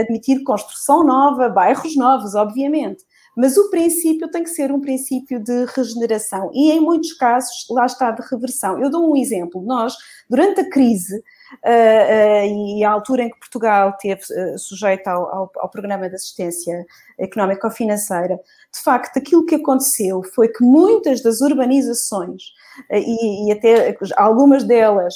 [0.00, 3.04] admitir construção nova, bairros novos, obviamente.
[3.36, 7.84] Mas o princípio tem que ser um princípio de regeneração e, em muitos casos, lá
[7.84, 8.82] está de reversão.
[8.82, 9.60] Eu dou um exemplo.
[9.62, 9.94] Nós,
[10.28, 11.22] durante a crise,
[11.64, 16.08] Uh, uh, e a altura em que Portugal teve uh, sujeito ao, ao, ao, programa
[16.08, 16.84] de assistência
[17.20, 18.36] económico-financeira,
[18.74, 22.42] de facto, aquilo que aconteceu foi que muitas das urbanizações,
[22.90, 25.14] e, e, até algumas delas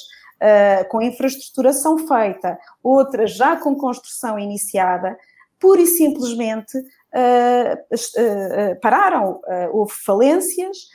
[0.89, 5.19] com infraestruturação feita, outras já com construção iniciada,
[5.59, 6.73] pura e simplesmente
[8.81, 9.41] pararam,
[9.73, 10.89] houve falências,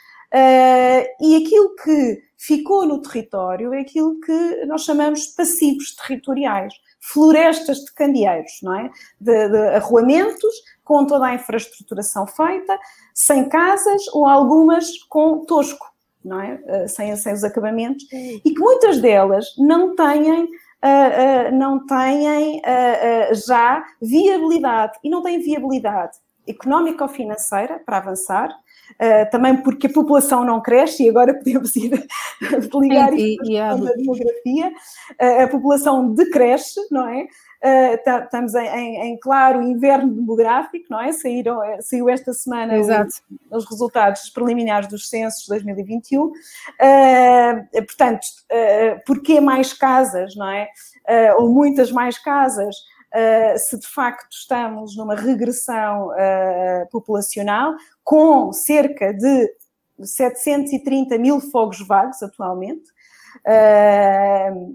[1.20, 7.92] e aquilo que ficou no território é aquilo que nós chamamos passivos territoriais, florestas de
[7.94, 8.90] candeeiros, não é?
[9.20, 12.78] De, de arruamentos com toda a infraestruturação feita,
[13.14, 15.86] sem casas ou algumas com tosco,
[16.24, 16.88] não é?
[16.88, 20.48] Sem, sem os acabamentos, e que muitas delas não têm
[20.86, 24.98] uh, não têm uh, já viabilidade.
[25.02, 26.18] E não têm viabilidade
[26.48, 28.48] económica ou financeira para avançar,
[28.92, 31.90] Uh, também porque a população não cresce, e agora podemos ir
[32.80, 37.26] ligar isso à demografia, uh, a população decresce, não é?
[37.66, 41.10] Uh, estamos em, em, em, claro inverno demográfico, não é?
[41.12, 46.32] Saíram, saiu esta semana o, os resultados preliminares dos censos de 2021.
[47.86, 50.68] portanto, uh, porquê mais casas, não é?
[51.38, 52.76] ou muitas mais casas?
[53.16, 57.74] Uh, se de facto estamos numa regressão uh, populacional,
[58.04, 59.48] com cerca de
[60.02, 62.90] 730 mil fogos vagos atualmente.
[63.38, 64.74] Uh,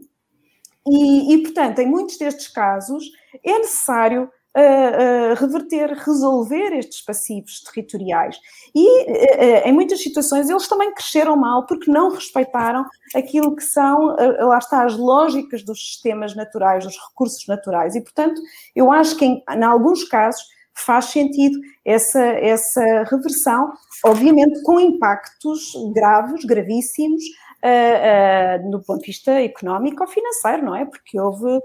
[0.87, 3.03] e, e, portanto, em muitos destes casos,
[3.45, 8.37] é necessário uh, uh, reverter, resolver estes passivos territoriais.
[8.73, 14.15] E, uh, em muitas situações, eles também cresceram mal porque não respeitaram aquilo que são,
[14.39, 17.95] lá está, as lógicas dos sistemas naturais, dos recursos naturais.
[17.95, 18.41] E, portanto,
[18.75, 23.71] eu acho que, em, em alguns casos, faz sentido essa, essa reversão,
[24.05, 27.23] obviamente com impactos graves, gravíssimos,
[27.63, 30.85] uh, uh, do ponto de vista económico ou financeiro, não é?
[30.85, 31.61] Porque houve, uh,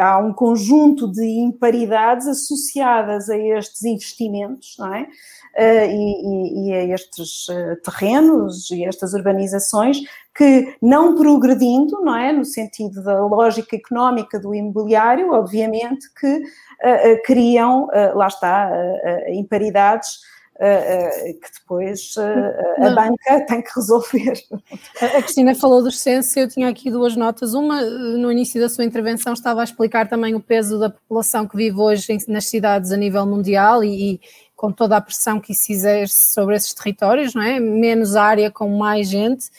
[0.00, 5.06] há um conjunto de imparidades associadas a estes investimentos, não é?
[5.56, 7.46] E, e, e, a estes
[7.84, 9.98] terrenos e estas urbanizações
[10.34, 17.22] que não progredindo, não é, no sentido da lógica económica do imobiliário, obviamente que uh,
[17.24, 18.68] criam, uh, lá está,
[19.28, 20.18] imparidades
[20.58, 24.34] que depois a banca tem que resolver.
[25.00, 27.54] A Cristina falou dos censos, eu tinha aqui duas notas.
[27.54, 31.56] Uma, no início da sua intervenção, estava a explicar também o peso da população que
[31.56, 34.20] vive hoje nas cidades a nível mundial e, e
[34.54, 37.58] com toda a pressão que isso exerce sobre esses territórios, não é?
[37.58, 39.50] Menos área com mais gente.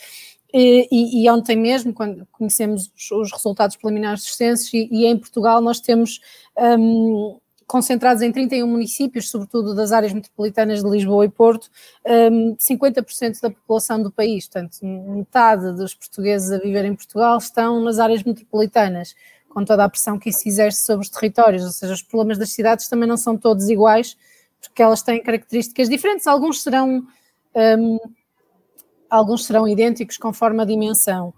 [0.57, 5.17] E, e, ontem mesmo, quando conhecemos os, os resultados preliminares dos censos, e, e, em
[5.17, 6.21] Portugal nós temos
[6.57, 11.69] um, concentrados em 31 municípios, sobretudo das áreas metropolitanas de Lisboa e Porto,
[12.05, 17.81] um, 50% da população do país, portanto, metade dos portugueses a viver em Portugal estão
[17.81, 19.15] nas áreas metropolitanas,
[19.49, 22.51] com toda a pressão que isso exerce sobre os territórios, ou seja, os problemas das
[22.51, 24.15] cidades também não são todos iguais,
[24.61, 27.05] porque elas têm características diferentes, alguns serão.
[27.55, 27.97] Um,
[29.09, 31.33] alguns serão idênticos conforme a dimensão.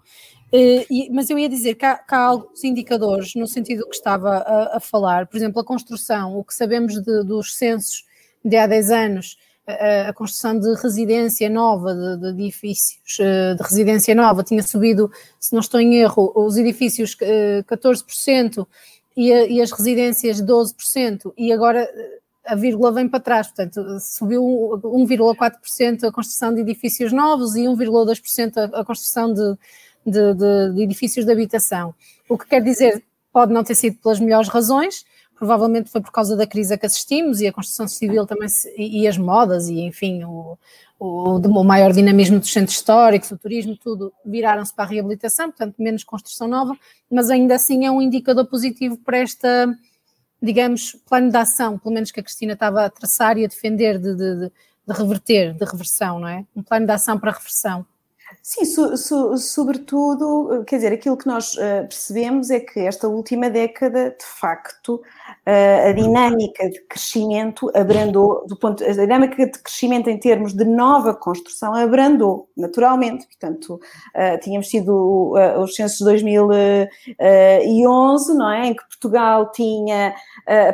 [0.52, 4.38] Uh, mas eu ia dizer que há, que há, alguns indicadores no sentido que estava
[4.38, 8.04] a, a, falar, por exemplo, a construção, o que sabemos de, dos censos
[8.42, 13.62] de há 10 anos, a, a construção de residência nova, de, de, edifícios uh, de
[13.62, 17.18] residência nova, tinha subido, se não estou em erro, os edifícios uh,
[17.60, 18.66] eh, 14%
[19.14, 21.86] e, e, as residências 12%, e agora
[22.46, 24.42] a vírgula vem para trás, portanto, subiu
[24.82, 29.58] 1,4% a construção de edifícios novos e 1,2% a, construção de,
[30.10, 31.94] de, de, de, edifícios de habitação.
[32.28, 36.36] O que quer dizer, pode não ter sido pelas melhores razões, provavelmente foi por causa
[36.36, 39.80] da crise a que assistimos e a construção civil também, se, e, as modas, e
[39.80, 40.58] enfim, o,
[40.98, 45.76] o, o, maior dinamismo dos centros históricos, o turismo, tudo viraram-se para a reabilitação, portanto,
[45.78, 46.76] menos construção nova,
[47.10, 49.68] mas ainda assim é um indicador positivo para esta
[50.40, 53.98] digamos, plano de ação, pelo menos que a Cristina estava a traçar e a defender
[53.98, 54.52] de, de,
[54.86, 56.46] de reverter, de reversão, não é?
[56.54, 57.84] Um plano de ação para reversão.
[58.42, 63.50] Sim, so, so, sobretudo, quer dizer, aquilo que nós uh, percebemos é que esta última
[63.50, 70.08] década, de facto, uh, a dinâmica de crescimento abrandou, do ponto, a dinâmica de crescimento
[70.08, 73.26] em termos de nova construção abrandou, naturalmente.
[73.26, 78.68] Portanto, uh, tínhamos tido os censos de 2011, não é?
[78.68, 80.14] Em que Portugal tinha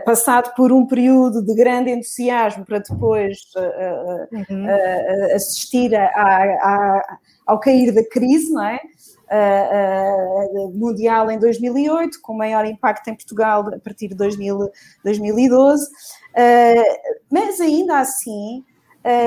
[0.04, 3.38] passado por um período de grande entusiasmo para depois
[4.32, 4.66] uhum.
[5.34, 8.80] assistir a, a ao cair da crise, não é?
[9.24, 14.70] Uh, uh, mundial em 2008, com maior impacto em Portugal a partir de 2000,
[15.02, 15.88] 2012, uh,
[17.30, 18.62] mas ainda assim,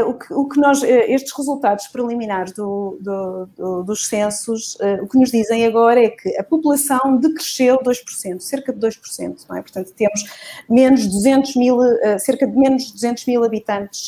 [0.08, 5.20] o que, o, que, nós, estes resultados preliminares do, do, do, dos censos, o que
[5.20, 9.62] nos dizem agora é que a população decresceu 2%, cerca de 2%, não é?
[9.62, 10.24] Portanto, temos
[10.68, 11.78] menos 200 mil,
[12.18, 14.08] cerca de menos 200 mil habitantes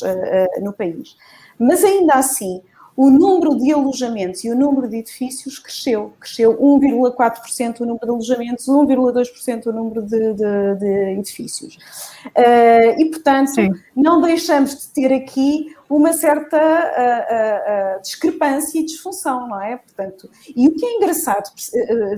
[0.60, 1.14] no país.
[1.56, 2.60] Mas ainda assim,
[3.00, 6.12] o número de alojamentos e o número de edifícios cresceu.
[6.20, 11.78] Cresceu 1,4% o número de alojamentos, 1,2% o número de, de, de edifícios.
[12.26, 13.72] Uh, e, portanto, Sim.
[13.96, 19.76] não deixamos de ter aqui uma certa uh, uh, discrepância e disfunção, não é?
[19.76, 21.50] Portanto, e o que é engraçado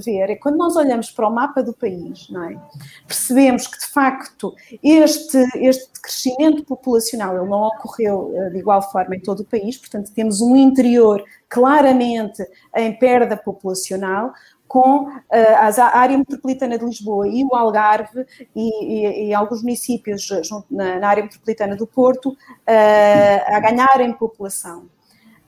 [0.05, 2.61] ver é quando nós olhamos para o mapa do país, não é?
[3.07, 9.21] Percebemos que, de facto, este, este crescimento populacional ele não ocorreu de igual forma em
[9.21, 14.33] todo o país, portanto, temos um interior claramente em perda populacional,
[14.73, 18.25] com uh, a área metropolitana de Lisboa e o Algarve
[18.57, 24.15] e, e, e alguns municípios junto, na, na, área metropolitana do Porto uh, a ganharem
[24.15, 24.89] população.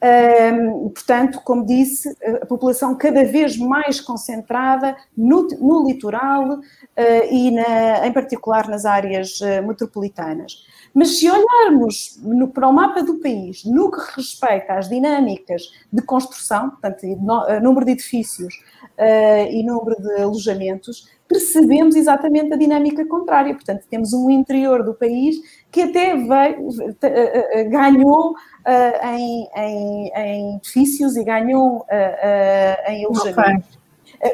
[0.02, 6.60] Um, portanto, como disse, a população cada vez mais concentrada no, no litoral uh,
[7.30, 10.66] e, na, em particular, nas áreas metropolitanas.
[10.94, 16.00] Mas se olharmos no, para o mapa do país, no que respeita às dinâmicas de
[16.02, 18.54] construção, portanto, no, número de edifícios
[18.96, 23.52] uh, e número de alojamentos, percebemos exatamente a dinâmica contrária.
[23.54, 25.36] Portanto, temos um interior do país
[25.72, 31.84] que até veio, uh, ganhou uh, em, em, em, edifícios e ganhou
[32.88, 33.68] em alojamentos.
[33.68, 33.84] Okay.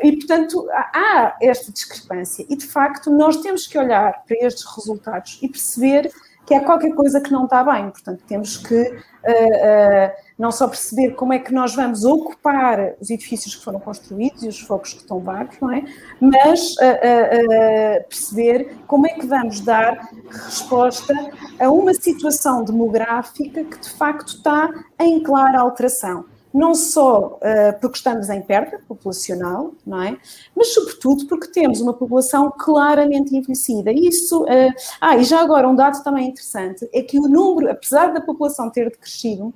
[0.03, 2.45] E, portanto, há esta discrepância.
[2.49, 6.13] E, de facto, nós temos que olhar para estes resultados e perceber
[6.47, 7.91] que há qualquer coisa que não está bem.
[7.91, 13.11] Portanto, temos que uh, uh, não só perceber como é que nós vamos ocupar os
[13.11, 15.85] edifícios que foram construídos e os focos que estão vagos, não é?
[16.21, 21.15] Mas uh, perceber como é que vamos dar resposta
[21.59, 27.99] a uma situação demográfica que de facto está em clara alteração não só uh, porque
[27.99, 30.17] estamos em perda populacional, não é?
[30.55, 33.93] Mas sobretudo porque temos uma população claramente envelhecida.
[33.93, 37.71] E isso, uh, ah, e já agora um dado também interessante é que o número,
[37.71, 39.55] apesar da população ter crescido,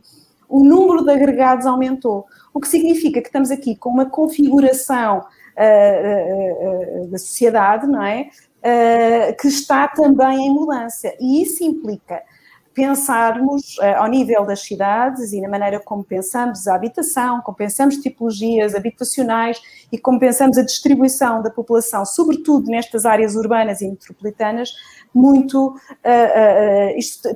[0.49, 7.09] o número de agregados aumentou, o que significa que estamos aqui com uma configuração uh,
[7.09, 8.31] da sociedade, não é?
[9.39, 11.13] que está também em mudança.
[11.21, 12.23] E isso implica
[12.75, 17.97] pensarmos uh, ao nível das cidades e na maneira como pensamos a habitação, como pensamos
[17.99, 19.61] tipologias habitacionais
[19.93, 24.73] e como pensamos a distribuição da população, sobretudo nestas áreas urbanas e metropolitanas,
[25.15, 25.69] muito.
[25.69, 27.29] Uh, isto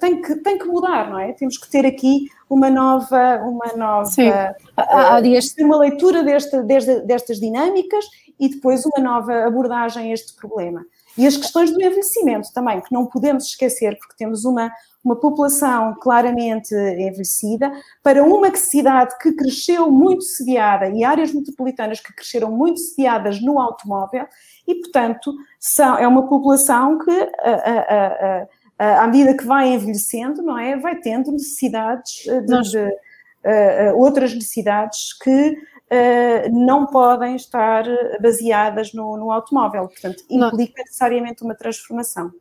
[0.00, 1.32] tem que, tem que mudar, não é?
[1.34, 3.42] Temos que ter aqui uma nova.
[3.44, 4.30] Uma nova Sim.
[4.76, 5.54] Há, dias...
[5.60, 8.06] uma leitura desta, desta, destas dinâmicas
[8.40, 10.84] e depois uma nova abordagem a este problema.
[11.16, 14.70] E as questões do envelhecimento também, que não podemos esquecer, porque temos uma,
[15.02, 22.12] uma população claramente envelhecida, para uma cidade que cresceu muito sediada e áreas metropolitanas que
[22.12, 24.26] cresceram muito sediadas no automóvel,
[24.66, 28.46] e, portanto, são, é uma população que, a, a,
[28.78, 34.34] a, à medida que vai envelhecendo, não é, vai tendo necessidades de, de, de outras
[34.34, 35.56] necessidades que
[36.52, 37.84] não podem estar
[38.20, 39.88] baseadas no, no automóvel.
[39.88, 42.32] Portanto, implica necessariamente uma transformação.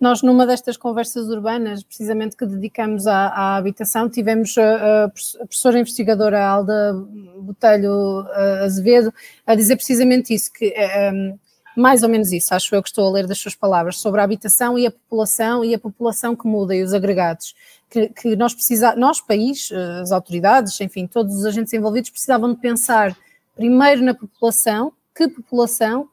[0.00, 5.80] Nós, numa destas conversas urbanas, precisamente que dedicamos à, à habitação, tivemos a, a, professora
[5.80, 6.94] investigadora Alda
[7.38, 8.24] Botelho
[8.62, 9.12] Azevedo
[9.46, 10.74] a dizer precisamente isso, que
[11.12, 11.38] um,
[11.76, 14.24] mais ou menos isso, acho eu que estou a ler das suas palavras, sobre a
[14.24, 17.54] habitação e a população e a população que muda e os agregados
[17.94, 22.52] que, que nós precisamos, nós, país, eh, as autoridades, enfim, todos os agentes envolvidos precisavam
[22.52, 23.16] de pensar
[23.54, 26.08] primeiro na população, que população,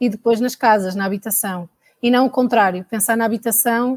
[0.00, 1.68] e depois nas casas, na habitação.
[2.02, 3.94] E não o contrário, pensar na habitação,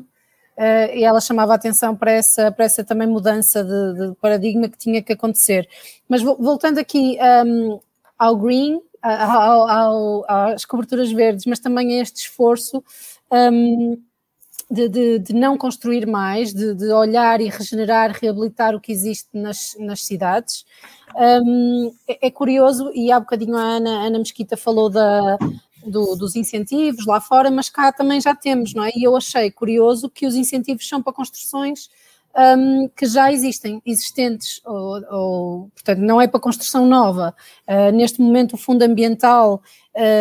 [0.58, 4.68] uh, e ela chamava a atenção para essa, para essa também mudança de, de paradigma
[4.68, 5.68] que tinha que acontecer.
[6.10, 7.80] Mas voltando aqui um, ehm,
[8.18, 12.84] ao green, ao, ao, às coberturas verdes, mas também a este esforço.
[13.32, 14.02] Um,
[14.72, 19.28] de, de, de, não construir mais, de, de, olhar e regenerar, reabilitar o que existe
[19.34, 20.64] nas, nas cidades.
[21.16, 25.38] Um, é, é, curioso, e há bocadinho a Ana, Ana Mesquita falou da,
[25.86, 28.92] do, dos incentivos lá fora, mas cá também já temos, não é?
[28.96, 31.90] E eu achei curioso que os incentivos são para construções
[32.36, 37.36] um, que já existem, existentes, ou, ou, portanto, não é para construção nova.
[37.68, 39.62] Uh, neste momento, o Fundo Ambiental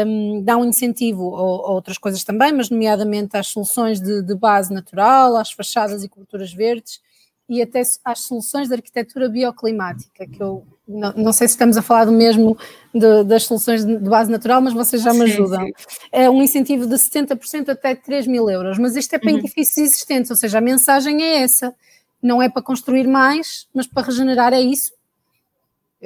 [0.06, 4.34] um, dá um incentivo a, a, outras coisas também, mas nomeadamente às soluções de, de,
[4.34, 7.00] base natural, às fachadas e coberturas verdes
[7.48, 11.82] e até às soluções de arquitetura bioclimática, que eu não, não sei se estamos a
[11.82, 12.58] falar do mesmo
[12.94, 15.64] de, das soluções de, base natural, mas vocês já me ajudam.
[15.64, 16.08] Sim, sim.
[16.12, 19.38] É um incentivo de 70% até 3 mil euros, mas isto é para uhum.
[19.38, 21.74] edifícios existentes, ou seja, a mensagem é essa
[22.22, 24.92] não é para construir mais, mas para regenerar é isso.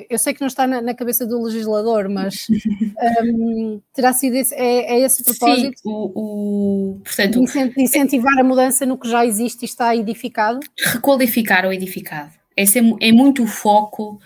[0.09, 2.47] Eu sei que não está na, na cabeça do legislador, mas
[3.23, 5.79] um, terá sido esse, é, é esse o propósito?
[5.79, 7.45] Sim, o, o, portanto,
[7.77, 10.61] incentivar a mudança no que já existe e está edificado?
[10.83, 12.33] Requalificar o edificado.
[12.57, 14.19] Esse é, é muito o foco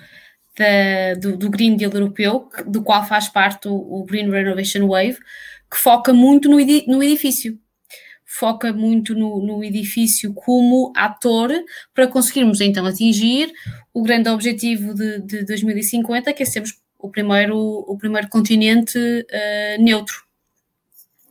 [0.56, 5.18] da, do, do, Green Deal europeu, do qual faz parte o, o Green Renovation Wave,
[5.70, 7.58] que foca muito no, no edifício
[8.26, 11.50] foca muito no, no, edifício como ator
[11.94, 13.52] para conseguirmos então atingir
[13.94, 19.82] o grande objetivo de, de 2050, que é sermos o primeiro, o primeiro continente uh,
[19.82, 20.26] neutro.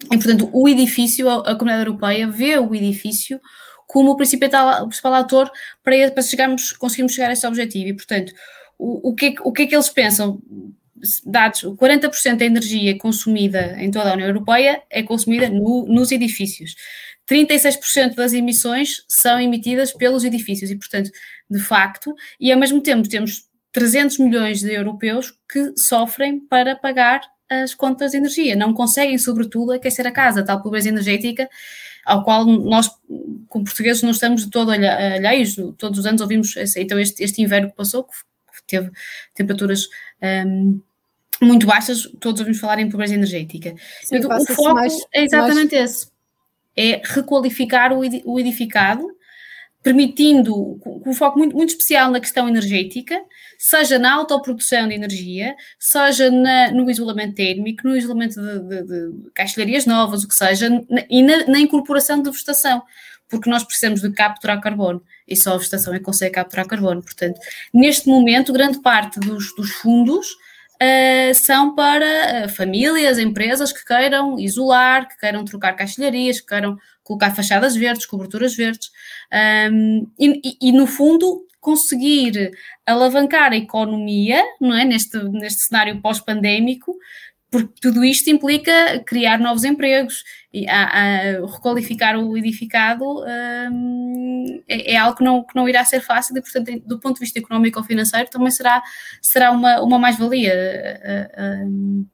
[0.06, 3.42] E, portanto, o edifício, a, comunidade europeia vê o edifício
[3.88, 5.52] como o principal, o principal ator
[5.84, 7.90] para, para chegarmos, conseguirmos chegar a esse objetivo.
[7.90, 8.34] E, portanto,
[8.78, 10.42] o, o, que, é, o que é que eles pensam?
[11.26, 16.76] Dados, 40% da energia consumida em toda a União Europeia é consumida no, nos edifícios.
[17.30, 21.10] 36% das emissões são emitidas pelos edifícios e, portanto,
[21.50, 27.22] de facto, e ao mesmo tempo temos 300 milhões de europeus que sofrem para pagar
[27.50, 31.48] as contas de energia, não conseguem, sobretudo, aquecer a casa, tal pobreza energética
[32.06, 32.90] ao qual nós,
[33.50, 37.70] como portugueses, não estamos de todo alheios, todos os anos ouvimos, então este, este inverno
[37.70, 38.08] que passou,
[38.68, 38.92] teve
[39.34, 39.88] temperaturas
[40.48, 40.80] um,
[41.42, 43.76] muito baixas, todos ouvimos falar em pobreza energética.
[44.04, 45.92] Sim, então, o foco mais, é exatamente mais...
[45.92, 46.08] esse:
[46.76, 49.06] é requalificar o edificado,
[49.84, 53.22] permitindo, com um foco muito, muito especial na questão energética,
[53.58, 59.32] seja na autoprodução de energia, seja na, no isolamento térmico, no isolamento de, de, de
[59.34, 62.82] caixilharias novas, o que seja, na, e na, na incorporação de vegetação
[63.30, 65.02] porque nós precisamos de capturar carbono.
[65.28, 67.02] E só a vegetação é que consegue capturar carbono.
[67.02, 67.40] Portanto,
[67.74, 70.28] neste momento, grande parte dos, dos fundos
[70.76, 76.78] uh, são para uh, famílias, empresas que queiram isolar, que queiram trocar caixilharias, que queiram
[77.04, 78.90] colocar fachadas verdes, coberturas verdes,
[79.72, 82.52] um, e, e, e, no fundo conseguir
[82.86, 86.96] alavancar a economia, não é, neste, neste cenário pós-pandémico,
[87.52, 88.72] porque tudo isto implica
[89.06, 90.24] criar novos empregos
[90.54, 95.84] e a, a requalificar o edificado um, é, é, algo que não, que não irá
[95.86, 98.82] ser fácil e, portanto, do ponto de vista económico ou financeiro, também será,
[99.22, 100.54] será uma, uma mais-valia.
[101.32, 102.06] Uh,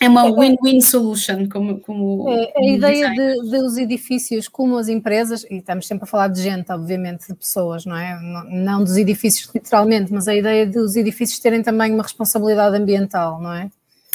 [0.00, 4.86] É uma win-win solution, como, como é, a ideia de, de, os edifícios como as
[4.86, 8.16] empresas, e estamos sempre a falar de gente, obviamente, de pessoas, não é?
[8.20, 12.76] Não, não dos edifícios literalmente, mas a ideia de os edifícios terem também uma responsabilidade
[12.76, 13.68] ambiental, não é?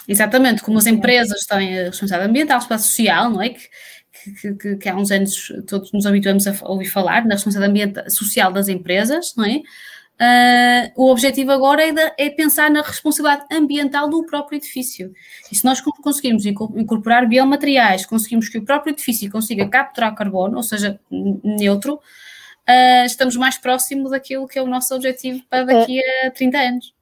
[0.07, 3.49] Exatamente, como as empresas têm a responsabilidade ambiental, responsabilidade social, não é?
[3.49, 3.69] Que,
[4.41, 8.51] que, que, que, há uns anos todos nos habituamos a ouvir falar, na responsabilidade social
[8.51, 9.61] das empresas, não é?
[10.13, 15.11] Uh, o objetivo agora é, de, é, pensar na responsabilidade ambiental do próprio edifício.
[15.51, 20.63] E se nós conseguirmos incorporar biomateriais, conseguimos que o próprio edifício consiga capturar carbono, ou
[20.63, 26.31] seja, neutro, uh, estamos mais próximo daquilo que é o nosso objetivo para daqui a
[26.31, 26.93] 30 anos.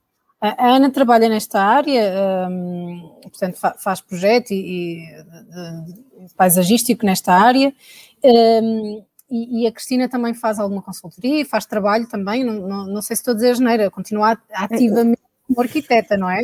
[0.41, 7.71] A Ana trabalha nesta área, um, portanto faz projeto e, e paisagístico nesta área.
[8.23, 13.01] Um, e, e, a Cristina também faz alguma consultoria, faz trabalho também, não, não, não
[13.01, 15.21] sei se estou a dizer geneira, continua ativamente
[15.51, 16.41] como arquiteta, não é?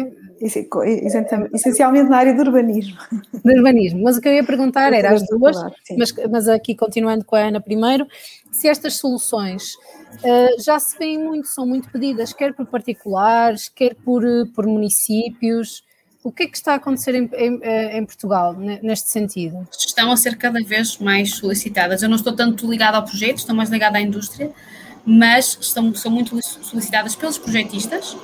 [1.53, 2.97] Essencialmente na área do urbanismo.
[3.43, 5.55] Do urbanismo, mas o que eu ia perguntar era as duas,
[5.97, 8.05] mas, mas aqui continuando com a Ana primeiro,
[8.51, 13.95] se estas soluções uh, já se veem muito, são muito pedidas, quer por particulares, quer
[13.95, 15.84] por, por municípios,
[16.24, 19.68] o que é que está a acontecer em, em, em, Portugal neste sentido?
[19.72, 22.03] Estão a ser cada vez mais solicitadas.
[22.03, 24.51] Eu não estou tanto ligada ao projeto, estou mais ligada à indústria,
[25.05, 28.18] mas estão, são muito solicitadas pelos projetistas.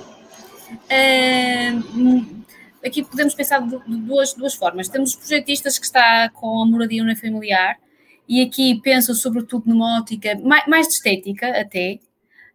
[0.74, 2.43] Uh,
[2.86, 4.88] aqui podemos pensar de duas, duas formas.
[4.88, 7.78] Temos os projetistas que está com a moradia unifamiliar
[8.28, 11.99] e aqui pensam sobretudo numa ótica mais, mais de estética até,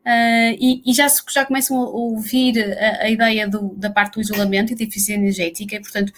[0.08, 4.22] Uh, e, e, já, já começam a ouvir a, a ideia do, da parte do
[4.22, 6.14] isolamento e da eficiência energética, e, portanto,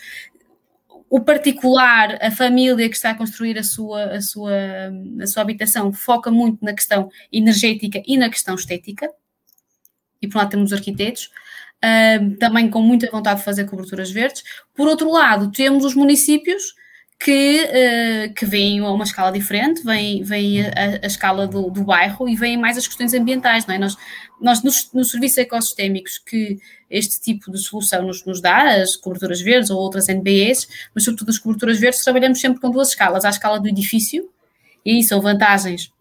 [1.09, 4.53] o particular, a família que está a construir a sua, a sua,
[5.21, 9.11] a sua habitação, foca muito na questão energética e na questão estética,
[10.23, 11.29] e por lado temos os arquitetos,
[11.85, 14.43] uh, também com muita vontade de fazer coberturas verdes.
[14.75, 16.75] Por outro lado, temos os municípios
[17.19, 21.85] que, uh, que vêm a uma escala diferente, vem, vem a, a escala do, do,
[21.85, 23.79] bairro e vêm mais as questões ambientais, não é?
[23.79, 23.97] Nós,
[24.41, 26.59] nós nos, nos serviços ecossistémicos que
[26.91, 31.29] este tipo de solução nos, nos dá, as coberturas verdes ou outras NBS, mas sobretudo
[31.29, 34.29] as coberturas verdes, trabalhamos sempre com duas escalas, a escala do edifício,
[34.85, 35.93] e aí são vantagens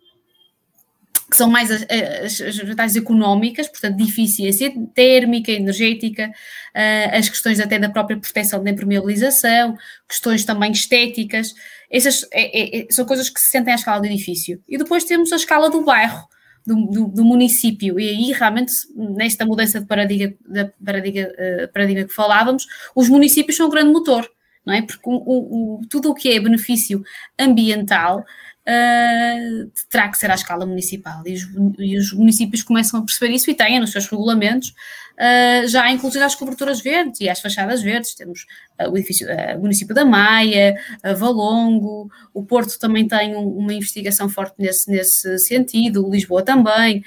[1.30, 1.86] que são mais as,
[2.23, 8.17] as, as vantagens económicas, portanto, de eficiência térmica, energética, uh, as questões até da própria
[8.17, 9.77] proteção da impermeabilização,
[10.07, 11.53] questões também estéticas,
[11.89, 14.61] essas é, é, é, são coisas que se sentem à escala do edifício.
[14.67, 16.27] E depois temos a escala do bairro,
[16.65, 22.05] do, do, do município, e aí realmente, nesta mudança de paradigma, de paradigma, uh, paradigma
[22.05, 22.65] que falávamos,
[22.95, 24.27] os municípios são um grande motor,
[24.65, 24.82] não é?
[24.82, 27.03] Porque o, o, tudo o que é benefício
[27.39, 28.25] ambiental
[28.70, 31.24] uh, terá que ser à escala municipal.
[31.26, 31.47] E os,
[31.80, 36.24] e os, municípios começam a perceber isso e têm nos seus regulamentos uh, já inclusive
[36.24, 38.13] as coberturas verdes e as fachadas verdes.
[38.13, 38.45] Temos
[38.80, 40.76] uh, o, edifício, o município da Maia,
[41.17, 47.03] Valongo, o Porto também tem um, uma investigação forte nesse, nesse sentido, Lisboa também,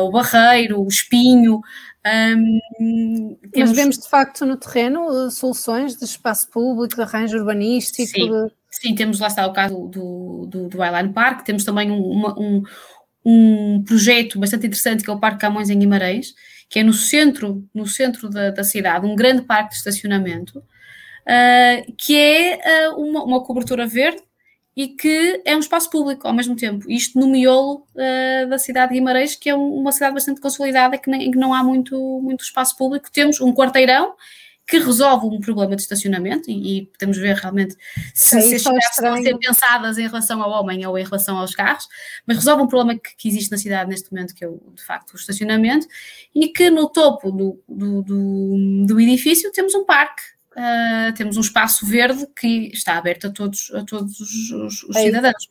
[0.00, 1.60] o Barreiro, o Espinho.
[2.06, 3.70] Um, temos...
[3.70, 8.08] Mas vemos de facto no terreno soluções de espaço público, de arranjo urbanístico.
[8.10, 8.30] Sim.
[8.30, 12.00] De Sim, temos lá está o caso do, do, do Island Park, temos também um,
[12.00, 12.62] uma, um,
[13.24, 16.34] um projeto bastante interessante que é o Parque Camões em Guimarães,
[16.68, 21.94] que é no centro, no centro da, da cidade, um grande parque de estacionamento, uh,
[21.98, 24.22] que é uh, uma, uma, cobertura verde
[24.76, 26.88] e que é um espaço público ao mesmo tempo.
[26.88, 30.96] Isto no miolo uh, da cidade de Guimarães, que é um, uma cidade bastante consolidada,
[30.96, 33.10] que nem, em que não há muito, muito espaço público.
[33.10, 34.14] Temos um quarteirão
[34.70, 37.76] que resolve um problema de estacionamento e, e podemos ver realmente
[38.14, 41.36] se, se as cidades estão a ser pensadas em relação ao homem ou em relação
[41.36, 41.88] aos carros,
[42.24, 44.82] mas resolve um problema que, que existe na cidade neste momento, que é o, de
[44.82, 45.88] facto o estacionamento,
[46.32, 51.40] e que no topo do, do, do, do edifício temos um parque Uh, temos um
[51.42, 55.48] espaço verde que está aberto a todos, a todos os, os, os é cidadãos.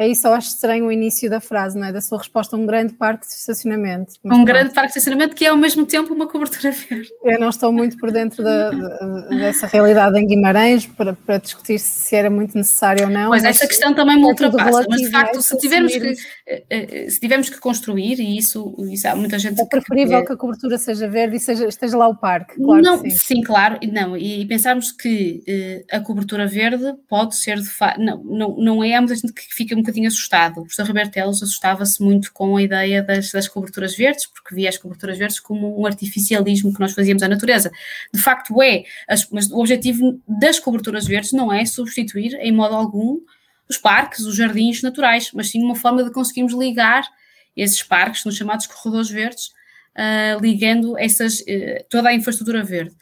[0.00, 1.92] É isso, eu acho estranho o início da frase, não é?
[1.92, 4.14] Da sua resposta, um grande parque de estacionamento.
[4.24, 4.46] Mas um pronto.
[4.46, 7.10] grande parque de estacionamento que é ao mesmo tempo uma cobertura verde.
[7.22, 8.70] Eu não estou muito por dentro da,
[9.28, 13.28] dessa realidade em Guimarães para, para, discutir se era muito necessário ou não.
[13.28, 16.14] Pois essa questão também me é ultrapassa, mas de facto, se tivermos, que,
[16.46, 19.60] eh, eh, se tivermos que construir, e isso, isso há muita gente.
[19.60, 22.82] É preferível que, que a cobertura seja verde e seja, esteja lá o parque, claro.
[22.82, 23.10] Não, sim.
[23.10, 23.42] sim.
[23.42, 28.00] claro, não, e pensarmos que uh, a cobertura verde pode ser de facto.
[28.00, 30.58] Não, não, não é, há muita gente que fica um bocadinho assustado.
[30.58, 34.68] O professor Roberto Teles assustava-se muito com a ideia das, das, coberturas verdes, porque via
[34.68, 37.70] as coberturas verdes como um artificialismo que nós fazíamos à natureza.
[38.12, 42.74] De facto é, as, mas o objetivo das coberturas verdes não é substituir em modo
[42.74, 43.18] algum
[43.68, 47.04] os parques, os jardins naturais, mas sim uma forma de conseguirmos ligar
[47.56, 49.52] esses parques, nos chamados corredores verdes,
[49.96, 52.94] uh, ligando essas, uh, toda a infraestrutura verde.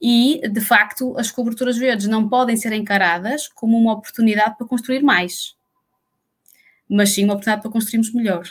[0.00, 5.02] E, de facto, as coberturas verdes não podem ser encaradas como uma oportunidade para construir
[5.02, 5.54] mais,
[6.90, 8.42] mas sim uma oportunidade para construirmos melhor,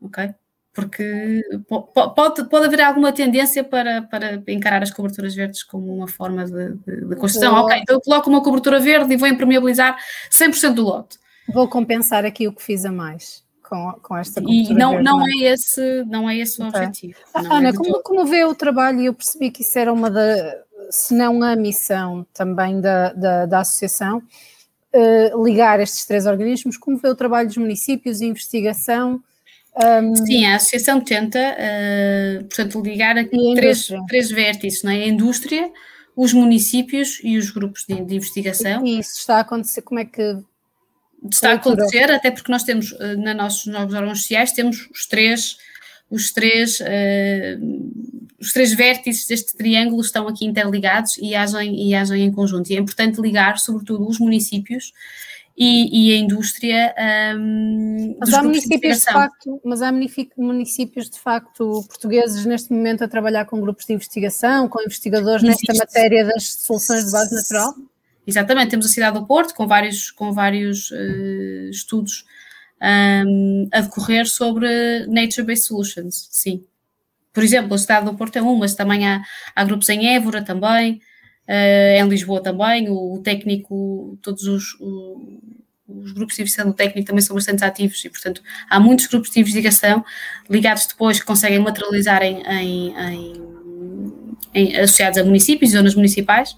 [0.00, 0.34] ok?
[0.72, 6.46] Porque pode, pode haver alguma tendência para, para encarar as coberturas verdes como uma forma
[6.46, 7.54] de, de, de construção.
[7.56, 9.98] Ok, então eu coloco uma cobertura verde e vou impermeabilizar
[10.30, 11.18] 100% do lote.
[11.52, 15.30] Vou compensar aqui o que fiz a mais com, com esta E não, não, é?
[15.30, 16.80] é esse, não é esse o okay.
[16.80, 17.14] objetivo.
[17.32, 20.10] Ah, Ana, é como, como vê o trabalho, e eu percebi que isso era uma
[20.10, 20.54] da,
[20.90, 24.22] se não a missão também da, da, da associação,
[24.94, 29.22] uh, ligar estes três organismos, como vê o trabalho dos municípios e investigação.
[29.74, 30.14] Um...
[30.16, 34.96] Sim, a associação tenta, uh, portanto, ligar aqui três, três vértices, não é?
[34.96, 35.70] a indústria,
[36.14, 38.86] os municípios e os grupos de, de investigação.
[38.86, 40.38] E isso está a acontecer, como é que
[41.30, 45.06] está a acontecer, até porque nós temos uh, na nossos novos órgãos sociais temos os
[45.06, 45.56] três
[46.12, 52.24] os três uh, os três vértices deste triângulo estão aqui interligados e agem, e agem
[52.24, 52.70] em conjunto.
[52.70, 54.92] E é importante ligar, sobretudo, os municípios
[55.56, 56.92] e, e a indústria.
[57.36, 59.92] Um, mas, há municípios de, de facto, mas há
[60.36, 65.68] municípios de facto portugueses neste momento a trabalhar com grupos de investigação, com investigadores Existe.
[65.68, 67.74] nesta matéria das soluções de base natural?
[68.26, 72.24] Exatamente, temos a cidade do Porto com vários, com vários uh, estudos
[72.82, 76.64] um, a decorrer sobre Nature-Based Solutions, sim.
[77.32, 79.22] Por exemplo, a cidade do Porto é uma, mas também há,
[79.54, 81.00] há grupos em Évora também,
[81.48, 85.40] uh, em Lisboa também, o, o técnico, todos os, o,
[85.86, 89.40] os grupos de investigação técnico também são bastante ativos e, portanto, há muitos grupos de
[89.40, 90.04] investigação
[90.50, 96.54] ligados depois que conseguem materializar em, em, em, em associados a municípios e zonas municipais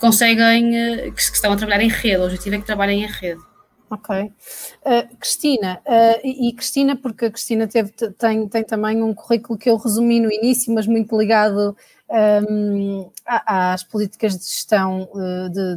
[0.00, 3.49] conseguem, eh, que estão a trabalhar em rede, o objetivo é que trabalhem em rede.
[3.90, 4.08] Ok.
[4.20, 9.58] Uh, Cristina, uh, e, e, Cristina, porque a Cristina teve, tem, tem também um currículo
[9.58, 11.76] que eu resumi no início, mas muito ligado
[12.08, 15.08] um, ehm, às políticas de gestão,
[15.50, 15.76] de,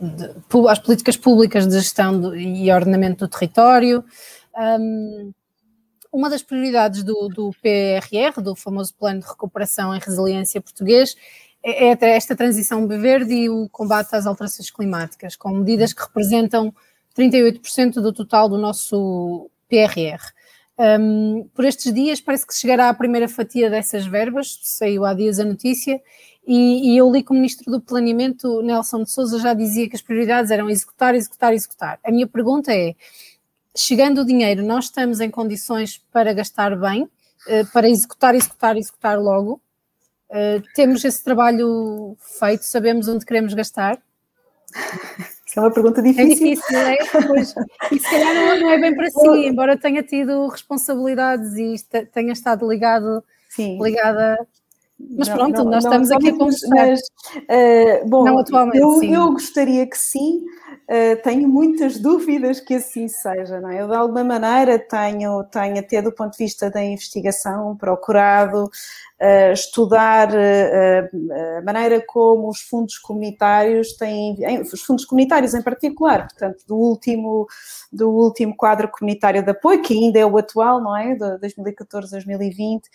[0.00, 4.04] de, de, às políticas públicas de gestão e ordenamento do território.
[4.56, 5.34] Um, ehm,
[6.12, 11.14] uma das prioridades do, do PRR, do famoso Plano de Recuperação e Resiliência Português,
[11.62, 16.72] é, é esta transição verde e o combate às alterações climáticas, com medidas que representam
[17.16, 20.20] 38% do total do nosso PRR.
[20.78, 25.38] Um, por estes dias parece que chegará a primeira fatia dessas verbas, saiu há dias
[25.38, 26.00] a notícia,
[26.46, 29.96] e, e, eu li que o Ministro do Planeamento, Nelson de Souza, já dizia que
[29.96, 31.98] as prioridades eram executar, executar, executar.
[32.04, 32.94] A minha pergunta é,
[33.76, 37.08] chegando o dinheiro, nós estamos em condições para gastar bem,
[37.46, 39.60] eh, para executar, executar, executar logo?
[40.28, 44.02] Uh, temos esse trabalho feito, sabemos onde queremos gastar?
[45.56, 46.26] Isso é uma pergunta difícil.
[46.26, 46.96] É difícil, é?
[47.26, 47.54] Pois,
[47.90, 51.76] e se calhar não, não, é bem para si, embora tenha tido responsabilidades e
[52.12, 53.82] tenha estado ligado, Sim.
[53.82, 54.38] ligada.
[55.16, 56.68] Mas não, pronto, não, nós estamos aqui a conversar.
[56.68, 59.14] Mas, uh, bom, não atualmente, eu, sim.
[59.14, 60.44] eu gostaria que sim,
[60.88, 63.82] uh, tenho muitas dúvidas que assim seja, não é?
[63.82, 69.52] Eu de alguma maneira tenho, tenho até do ponto de vista da investigação procurado uh,
[69.52, 76.64] estudar uh, a maneira como os fundos comunitários têm, os fundos comunitários em particular, portanto,
[76.66, 77.46] do último,
[77.92, 81.14] do último quadro comunitário de apoio, que ainda é o atual, não é?
[81.14, 82.88] De 2014 a 2020, uh,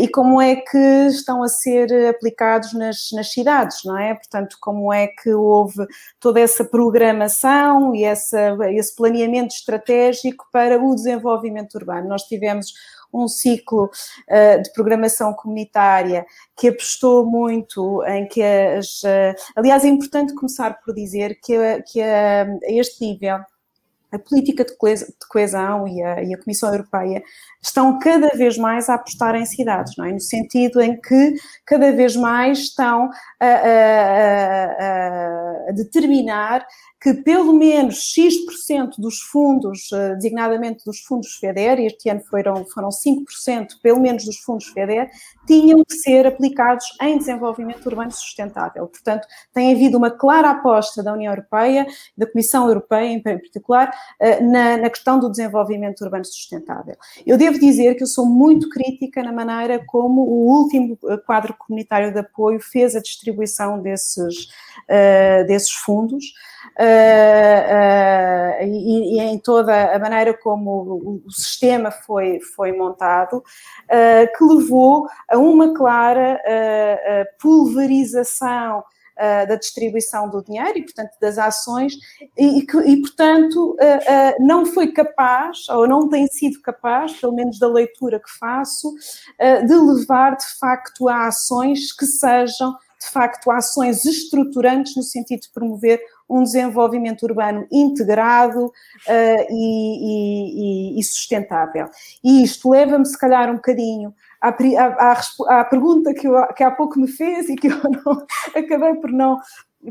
[0.00, 4.14] e como é que estão a ser aplicados nas, nas cidades, não é?
[4.14, 5.86] Portanto, como é que houve
[6.18, 7.09] toda essa programação
[7.94, 12.08] e essa, esse planeamento estratégico para o desenvolvimento urbano.
[12.08, 12.72] Nós tivemos
[13.12, 16.24] um ciclo uh, de programação comunitária
[16.56, 19.02] que apostou muito em que as.
[19.02, 23.40] Uh, aliás, é importante começar por dizer que, que a, a este nível
[24.12, 24.74] a política de
[25.28, 27.22] coesão e a, e a, Comissão Europeia
[27.62, 30.12] estão cada vez mais a apostar em cidades, é?
[30.12, 31.34] no sentido em que
[31.64, 34.66] cada vez mais estão a, a,
[35.68, 36.66] a determinar
[37.00, 42.90] que pelo menos X% dos fundos, eh, designadamente dos fundos FEDER, este ano foram, foram
[42.90, 45.10] 5%, pelo menos dos fundos FEDER,
[45.46, 48.86] tinham que ser aplicados em desenvolvimento urbano sustentável.
[48.86, 51.86] Portanto, tem havido uma clara aposta da União Europeia,
[52.16, 53.90] da Comissão Europeia em particular,
[54.42, 56.96] na, na questão do desenvolvimento urbano sustentável.
[57.26, 61.54] Eu devo dizer que eu sou muito crítica na maneira como o último eh, quadro
[61.54, 64.48] comunitário de apoio fez a distribuição desses,
[65.46, 66.24] desses fundos.
[66.78, 73.38] Uh, uh, e, e, em toda a maneira como o, o sistema foi, foi montado,
[73.38, 76.40] uh, que levou a uma clara
[77.40, 78.84] pulverização
[79.20, 81.92] uh, da distribuição do dinheiro e, portanto, das ações,
[82.36, 87.68] e, e portanto, uh, não foi capaz, ou não tem sido capaz, pelo menos da
[87.68, 88.94] leitura que faço,
[89.66, 95.50] de levar de facto a ações que sejam de facto ações estruturantes no sentido de
[95.52, 101.88] promover um desenvolvimento urbano integrado uh, e, e, e, sustentável.
[102.22, 106.70] E isto leva-me, se calhar, um bocadinho à, à, à, pergunta que, eu, que há
[106.70, 109.38] pouco me fez e que eu não, acabei por não,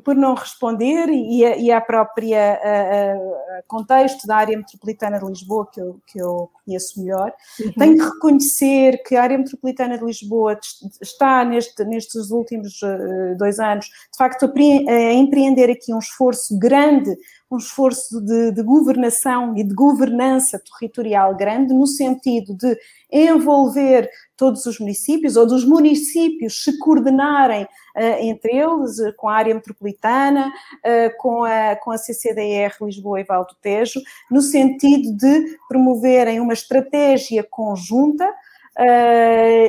[0.04, 5.68] por não responder e, e a própria a, a contexto da área metropolitana de Lisboa
[5.72, 7.32] que eu, que eu conheço melhor.
[7.60, 7.74] Uhum.
[7.74, 10.60] Tenho que reconhecer que a área metropolitana de Lisboa
[11.02, 16.58] está neste, nestes últimos uh, dois anos, de facto, a, a empreender aqui um esforço
[16.58, 17.16] grande
[17.52, 22.78] um esforço de, de, governação e de governança territorial grande, no sentido de
[23.12, 29.36] envolver todos os municípios, ou dos municípios se coordenarem uh, entre eles, uh, com a
[29.36, 35.12] área metropolitana, uh, com, a, com a CCDR Lisboa e Val do Tejo, no sentido
[35.18, 38.30] de promoverem uma estratégia conjunta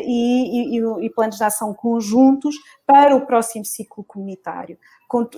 [0.07, 2.55] e, e, e, planos de ação conjuntos
[2.87, 4.79] para o próximo ciclo comunitário.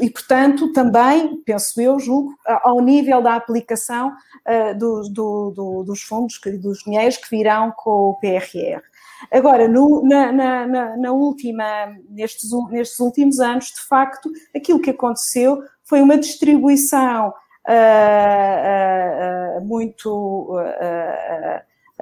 [0.01, 6.03] E, portanto, também, penso eu, julgo, ao nível da aplicação uh, do, do, do, dos
[6.03, 8.83] fundos, dos dinheiros que virão com o PRR.
[9.31, 11.65] Agora, no, na, na, na, última,
[12.11, 17.29] nestes, nestes últimos anos, de facto, aquilo que aconteceu foi uma distribuição
[17.69, 20.59] uh, uh, muito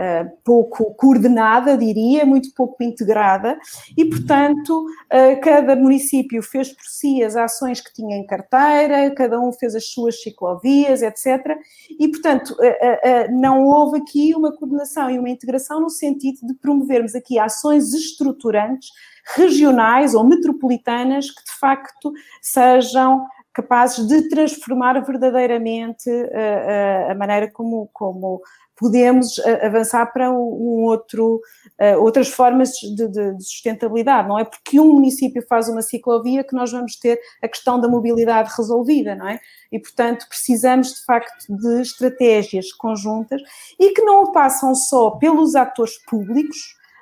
[0.02, 3.58] eh, pouco coordenada, diria, muito pouco integrada,
[3.94, 9.38] e, portanto, uh, cada município fez por si as ações que tinha em carteira, cada
[9.38, 11.54] um fez as suas ciclovias, etc.
[11.98, 17.14] E, portanto, uh, não houve aqui uma coordenação e uma integração no sentido de promovermos
[17.14, 18.88] aqui ações estruturantes
[19.36, 27.90] regionais ou metropolitanas que de facto sejam capazes de transformar verdadeiramente a, a maneira como,
[27.92, 28.40] como
[28.80, 31.42] podemos eh, avançar para um outro,
[31.78, 34.26] eh, outras formas de, de, de, sustentabilidade.
[34.26, 37.86] Não é porque um município faz uma ciclovia que nós vamos ter a questão da
[37.86, 39.38] mobilidade resolvida, não é?
[39.70, 43.42] E, portanto, precisamos de facto de estratégias conjuntas
[43.78, 46.56] e que não passam só pelos atores públicos,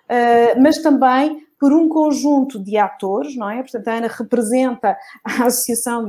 [0.09, 3.63] eh, mas também por um conjunto de atores, não é?
[3.63, 6.07] Portanto, a Ana representa a Associação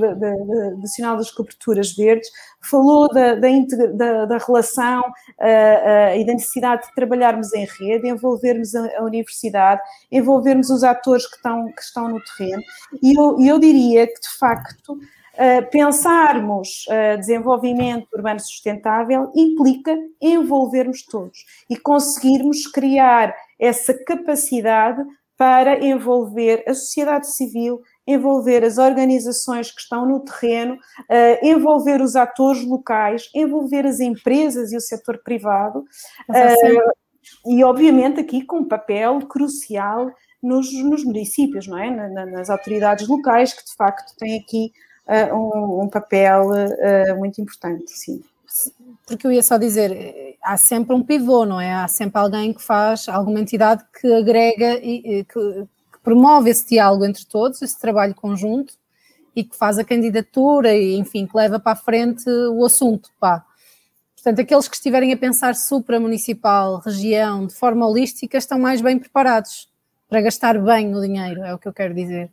[0.78, 2.30] Nacional das Coberturas Verdes,
[2.62, 8.76] falou da, da, da relação uh, uh, e da necessidade de trabalharmos em rede, envolvermos
[8.76, 9.82] a, a, universidade,
[10.12, 12.62] envolvermos os atores que estão, que estão no terreno,
[13.02, 16.86] e eu, eu diria que, de facto, uh, pensarmos
[17.18, 21.40] desenvolvimento urbano sustentável implica envolvermos todos
[21.70, 25.04] e conseguirmos criar essa capacidade
[25.40, 32.18] para envolver a sociedade civil, envolver as organizações que estão no terreno, uh, envolver os
[32.18, 36.94] atores locais, envolver as empresas e o setor privado, uh,
[37.48, 40.12] e obviamente aqui com um papel crucial
[40.44, 41.90] nos, nos municípios, não é?
[41.90, 44.74] Na, nas autoridades locais, que de facto têm aqui
[45.08, 46.50] uh, um, um, papel
[47.18, 48.22] muito importante, sim
[49.06, 51.74] porque eu ia só dizer, há sempre um pivô, não é?
[51.74, 57.06] Há sempre alguém que faz, alguma entidade que agrega e que, que promove esse diálogo
[57.06, 58.74] entre todos, esse trabalho conjunto
[59.36, 63.46] e que faz a candidatura e, enfim, que leva para a frente o assunto, pá.
[64.16, 69.70] Portanto, aqueles que estiverem a pensar supramunicipal, região, de forma holística, estão mais bem preparados
[70.10, 72.30] para gastar bem o dinheiro, é o que eu quero dizer.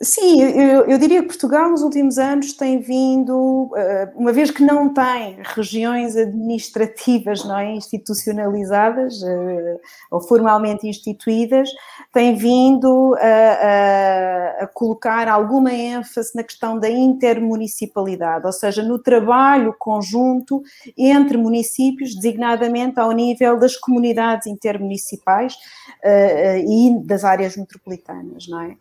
[0.00, 4.62] Sim, eu, eu, diria que Portugal nos últimos anos tem vindo, eh, uma vez que
[4.62, 9.76] não tem regiões administrativas não é, institucionalizadas eh,
[10.08, 11.68] ou formalmente instituídas,
[12.12, 19.00] tem vindo a, a, a colocar alguma ênfase na questão da intermunicipalidade, ou seja, no
[19.00, 20.62] trabalho conjunto
[20.96, 25.54] entre municípios, designadamente ao nível das comunidades intermunicipais
[26.04, 28.76] uh, e das áreas metropolitanas, não é?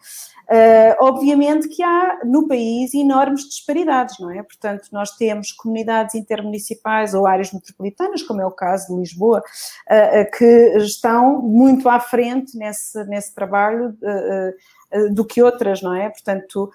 [1.08, 4.44] Obviamente que há no país enormes disparidades, não é?
[4.44, 10.38] Portanto, nós temos comunidades intermunicipais ou áreas metropolitanas, como é o caso de Lisboa, uh,
[10.38, 10.46] que
[10.80, 16.10] estão muito à frente nesse, nesse trabalho uh, do que outras, não é?
[16.10, 16.70] Portanto,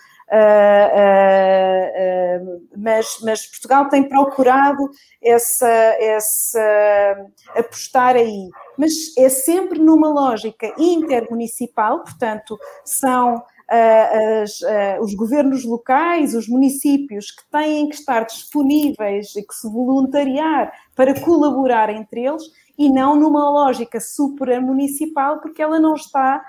[2.76, 4.90] mas, mas, Portugal tem procurado
[5.22, 13.42] essa, essa apostar aí, mas é sempre numa lógica intermunicipal, portanto, são
[13.72, 14.60] as,
[15.00, 21.18] os governos locais, os municípios que têm que estar disponíveis e que se voluntariar para
[21.20, 22.42] colaborar entre eles
[22.78, 26.44] e não numa lógica supramunicipal, porque ela não está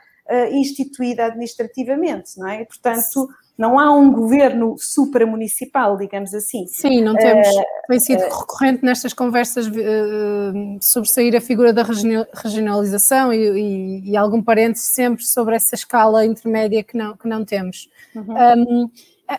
[0.52, 2.64] instituída administrativamente, não é?
[2.66, 6.66] portanto, não há um governo supramunicipal, digamos assim.
[6.68, 7.48] Sim, não temos.
[7.48, 14.12] Uh, tem sido uh, recorrente nestas conversas uh, sobressair a figura da regionalização e, e,
[14.12, 17.90] e, algum parênteses sempre sobre essa escala intermédia que não, que não temos.
[18.16, 18.34] Uhum.
[18.34, 18.92] Um,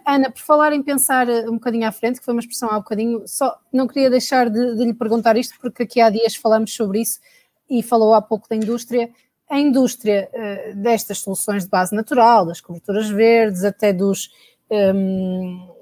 [0.07, 2.81] Ana, por falar em pensar um bocadinho à frente, que foi uma expressão há um
[2.81, 6.75] bocadinho, só não queria deixar de, de lhe perguntar isto, porque aqui há dias falamos
[6.75, 7.21] sobre isso
[7.69, 9.11] e falou há pouco da indústria
[9.55, 14.31] a indústria uh, destas soluções de base natural, das coberturas verdes, até dos.
[14.71, 15.75] Um, ehm,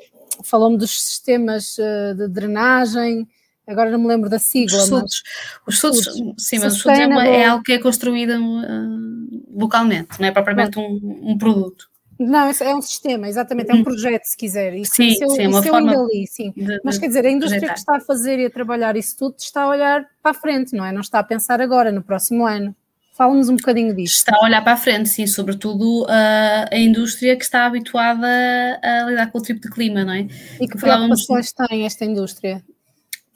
[0.45, 3.29] Falou-me dos sistemas uh, de drenagem,
[3.67, 4.79] agora não me lembro da sigla.
[4.79, 5.23] Os SUDs,
[5.67, 6.05] os SUDs,
[6.37, 10.99] sim, mas os é, é, algo que é construído uh, localmente, não é propriamente um,
[11.23, 11.89] um produto.
[12.19, 13.85] Não, é um sistema, exatamente, é um uhum.
[13.85, 14.75] projeto, se quiser.
[14.75, 16.53] Isso, sim, isso, sim, isso uma forma ainda li, sim.
[16.57, 17.75] De, Mas quer dizer, a indústria projetar.
[17.75, 20.75] que está a fazer e a trabalhar isso tudo está a olhar para a frente,
[20.75, 20.93] não é?
[20.93, 22.75] Não está a pensar agora, no próximo ano.
[23.23, 24.17] Fala-nos um bocadinho disso.
[24.17, 28.27] Está a olhar para a frente, sim, sobretudo uh, a indústria que está habituada
[28.83, 30.27] a lidar com o tipo de clima, não é?
[30.61, 32.65] E que preocupações tem esta indústria?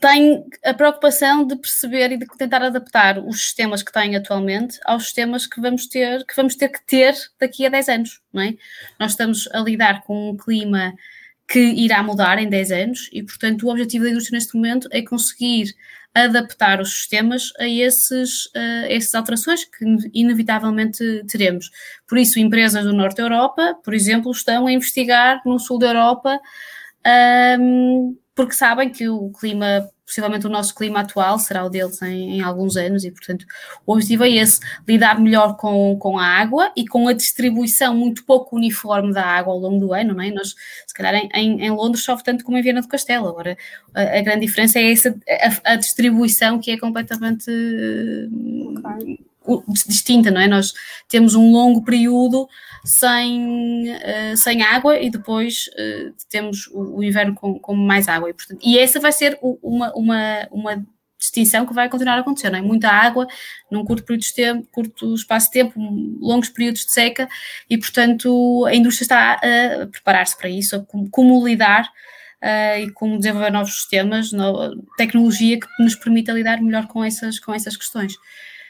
[0.01, 5.05] Tem a preocupação de perceber e de tentar adaptar os sistemas que têm atualmente aos
[5.05, 8.55] sistemas que vamos ter que, vamos ter, que ter daqui a 10 anos, não é?
[8.99, 10.95] Nós estamos a lidar com um clima
[11.49, 15.01] que irá mudar em 10 anos e, portanto, o objetivo da indústria neste momento é
[15.01, 15.76] conseguir
[16.25, 18.49] adaptar os sistemas a, esses,
[18.89, 21.71] essas alterações que inevitavelmente teremos.
[22.07, 25.89] Por isso, empresas do Norte da Europa, por exemplo, estão a investigar no Sul da
[25.89, 26.41] Europa
[27.61, 32.37] um, porque sabem que o clima possivelmente o nosso clima atual será o deles em,
[32.39, 33.45] em, alguns anos e, portanto,
[33.85, 38.25] o objetivo é esse, lidar melhor com, com a água e com a distribuição muito
[38.25, 40.31] pouco uniforme da água ao longo do ano, não é?
[40.31, 40.55] Nós,
[40.87, 43.59] se calhar, em, em Londres chove tanto como em Viena do Castelo, agora
[43.93, 45.15] a, a grande diferença é essa,
[45.65, 47.51] a, a distribuição que é completamente...
[48.79, 49.19] Okay
[49.87, 50.49] distinta, não é?
[50.49, 50.75] Nós
[51.09, 52.49] temos um longo período
[52.87, 58.30] sem, uh, sem água e depois uh, temos o, o, inverno com, com mais água.
[58.30, 60.87] E, portanto, e essa vai ser uma, uma, uma
[61.18, 62.62] distinção que vai continuar a acontecer, não é?
[62.62, 63.26] Muita água
[63.70, 65.72] num curto período de tempo, curto espaço de tempo,
[66.20, 67.28] longos períodos de seca
[67.68, 71.91] e, portanto, a indústria está a preparar-se para isso, a como, como lidar
[72.37, 77.41] Uh, e como desenvolver novos sistemas, no, tecnologia que nos permita lidar melhor com essas,
[77.41, 78.14] com essas questões.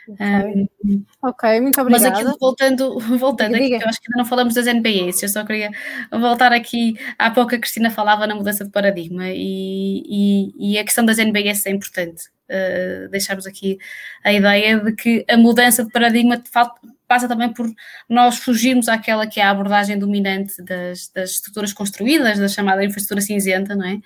[0.08, 0.68] Okay.
[0.84, 2.10] Um, ok, muito obrigada.
[2.10, 5.28] Mas aqui voltando, voltando diga, aqui, eu acho que ainda não falamos das NPS, eu
[5.28, 5.70] só queria
[6.12, 10.84] voltar aqui, há pouco a Cristina falava na mudança de paradigma e, e, e a
[10.84, 12.24] questão das NBS é importante.
[12.48, 13.76] Uh, deixarmos aqui
[14.22, 17.68] a ideia de que a mudança de paradigma de facto, passa também por
[18.08, 23.20] nós fugirmos àquela que é a abordagem dominante das, das estruturas construídas, da chamada infraestrutura
[23.20, 23.98] cinzenta, não é?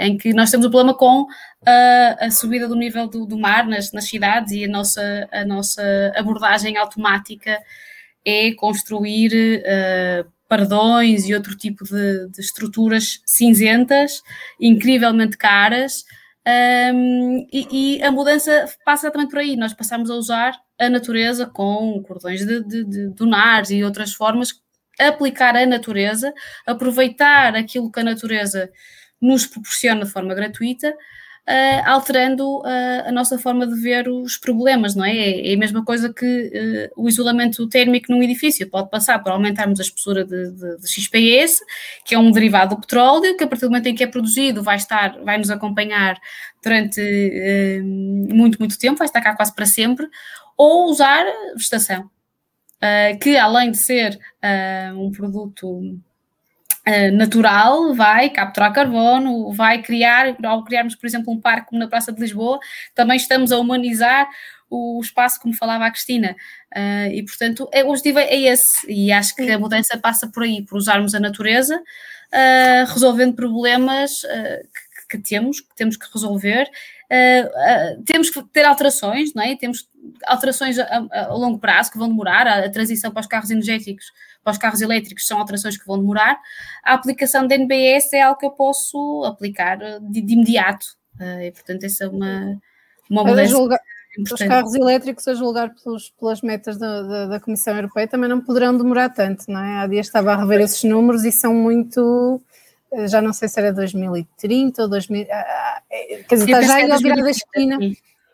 [0.00, 1.26] Em que nós temos o problema com
[1.66, 5.44] a, a subida do nível do, do mar nas, nas, cidades e a nossa, a
[5.44, 7.60] nossa abordagem automática
[8.24, 14.22] é construir uh, pardões e outro tipo de, de estruturas cinzentas,
[14.58, 16.04] incrivelmente caras,
[16.94, 19.56] um, e, e, a mudança passa exatamente por aí.
[19.56, 24.54] Nós passamos a usar a natureza com cordões de, de, de dunares e outras formas,
[24.98, 26.32] aplicar a natureza,
[26.66, 28.70] aproveitar aquilo que a natureza
[29.20, 30.94] nos proporciona de forma gratuita
[31.48, 35.16] uh, alterando uh, a nossa forma de ver os problemas, não é?
[35.16, 39.32] É, é a mesma coisa que uh, o isolamento térmico num edifício pode passar por
[39.32, 41.60] aumentarmos a espessura de, de, de, XPS,
[42.04, 44.62] que é um derivado do petróleo, que a partir do momento em que é produzido
[44.62, 46.18] vai estar, vai nos acompanhar
[46.62, 47.00] durante
[48.28, 50.06] muito, muito tempo, vai estar cá quase para sempre,
[50.56, 52.10] ou usar vegetação.
[53.20, 54.18] que além de ser
[54.94, 55.98] um produto
[56.90, 61.86] eh, natural vai capturar carbono, vai criar, ao criarmos, por exemplo, um parque como na
[61.86, 62.58] Praça de Lisboa,
[62.96, 64.28] também estamos a humanizar
[64.68, 66.34] o espaço, como falava a Cristina.
[66.76, 68.90] Uh, e, portanto, é, o objetivo é esse.
[68.90, 74.24] E acho que a mudança passa por aí, por usarmos a natureza, uh, resolvendo problemas
[74.24, 74.68] uh,
[75.08, 76.68] que, que, temos, que temos que resolver.
[78.04, 79.56] temos que ter alterações, não é?
[79.56, 79.88] Temos
[80.26, 83.50] alterações a, a, a longo prazo que vão demorar, a, a transição para os carros
[83.50, 84.06] energéticos
[84.42, 86.38] para os carros elétricos são alterações que vão demorar.
[86.82, 90.86] A aplicação da NBS é algo que eu posso aplicar eh, de, de imediato.
[91.20, 92.58] Uh, e, portanto, essa é uma,
[93.10, 93.54] uma mudança.
[94.18, 98.40] Os carros elétricos, a julgar pelos, pelas metas da, da, da, Comissão Europeia, também não
[98.40, 99.78] poderão demorar tanto, não é?
[99.78, 102.42] Há dias estava a rever esses números e são muito.
[102.92, 105.26] Eh, já não sei se era 2030 ou 2000.
[105.30, 105.82] Ah, ah,
[106.28, 107.78] quer dizer, está já aí ao virar da esquina.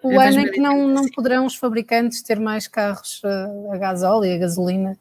[0.03, 3.77] O é ano em que não, não poderão os fabricantes ter mais carros a, a
[3.77, 4.99] gasóleo e a gasolina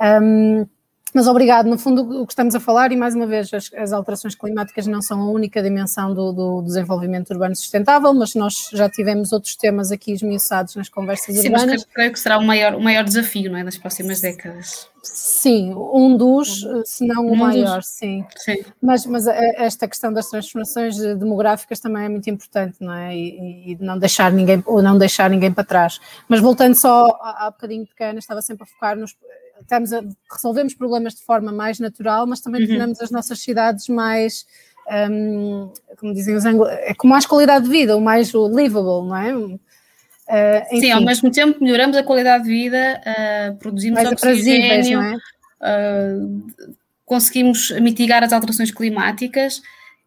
[0.00, 0.66] um,
[1.14, 3.92] mas obrigado, no fundo o que estamos a falar, e mais uma vez, as, as
[3.92, 8.88] alterações climáticas não são a única dimensão do, do, desenvolvimento urbano sustentável, mas nós já
[8.88, 11.66] tivemos outros temas aqui esmiuçados nas conversas Sim, urbanas.
[11.66, 14.88] mas creio que será o maior, o maior desafio, não é, nas próximas décadas.
[15.02, 17.88] Sim, um dos, se não o um maior, dos.
[17.88, 18.24] sim.
[18.36, 18.64] sim.
[18.80, 23.14] Mas, mas esta questão das transformações demográficas também é muito importante, não é?
[23.14, 26.00] E, e não deixar ninguém, ou não deixar ninguém para trás.
[26.26, 29.14] Mas voltando só há, bocadinho pequena, estava sempre a focar nos
[29.62, 32.68] estamos a, resolvemos problemas de forma mais natural, mas também uhum.
[32.68, 34.46] tornamos as nossas cidades mais,
[35.10, 39.16] um, como dizem os anglos, é com mais qualidade de vida, o mais livable, não
[39.16, 39.34] é?
[39.34, 45.16] Uh, Sim, ao mesmo tempo melhoramos a qualidade de vida, uh, produzimos mais oxigênio, é?
[45.16, 46.42] uh,
[47.04, 49.60] conseguimos mitigar as alterações climáticas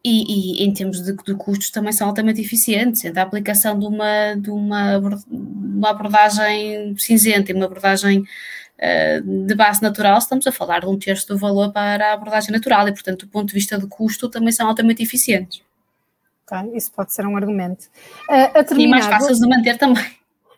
[0.08, 3.04] e, e, em termos de, de, custos também são altamente eficientes.
[3.06, 5.00] A aplicação de uma, de uma,
[5.30, 8.24] uma abordagem cinzenta e uma abordagem
[8.80, 12.52] uh, de base natural, estamos a falar de um terço do valor para a abordagem
[12.52, 15.62] natural e, portanto, do ponto de vista de custo, também são altamente eficientes.
[16.74, 17.86] Isso pode ser um argumento.
[18.30, 20.06] Uh, terminar, e mais fáceis de manter também.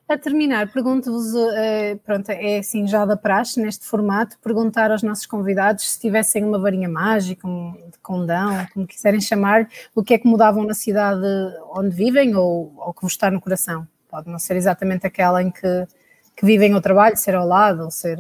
[0.10, 5.26] A terminar, pergunto-vos, uh, pronto, é assim já da praxe neste formato, perguntar aos nossos
[5.26, 10.26] convidados se tivessem uma varinha mágica, um condão, como quiserem chamar, o que é que
[10.26, 11.26] mudavam na cidade
[11.74, 13.86] onde vivem ou, ou que vos está no coração.
[14.10, 15.86] Pode não ser exatamente aquela em que,
[16.38, 18.20] que vivem o trabalho, ser ao lado, ou ser...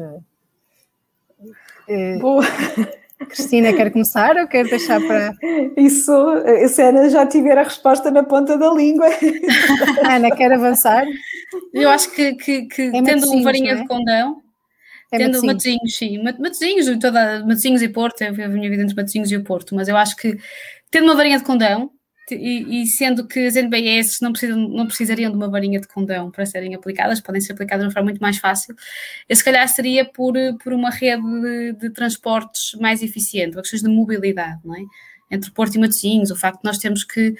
[1.88, 2.44] Uh, Boa.
[3.26, 5.34] Cristina, quer começar ou quer deixar para.
[5.76, 6.14] Isso,
[6.70, 9.08] se Ana já tiver a resposta na ponta da língua.
[10.08, 11.06] Ana, quer avançar?
[11.74, 13.76] Eu acho que, que, que é tendo uma varinha é?
[13.76, 14.42] de condão,
[15.12, 19.32] é tendo Matosinhos, sim, Matosinhos, toda, Matosinhos e Porto, eu a minha vida entre Matosinhos
[19.32, 20.38] e o Porto, mas eu acho que
[20.92, 21.90] tendo uma varinha de condão,
[22.36, 26.30] e, e, sendo que as NBS não, precisam, não precisariam de uma varinha de condão
[26.30, 28.76] para serem aplicadas, podem ser aplicadas de uma forma muito mais fácil,
[29.28, 33.90] eu se calhar seria por, por uma rede de, de transportes mais eficiente, questões de
[33.90, 34.82] mobilidade, não é?
[35.30, 37.36] Entre Porto e Matosinhos, o facto de nós termos que uh,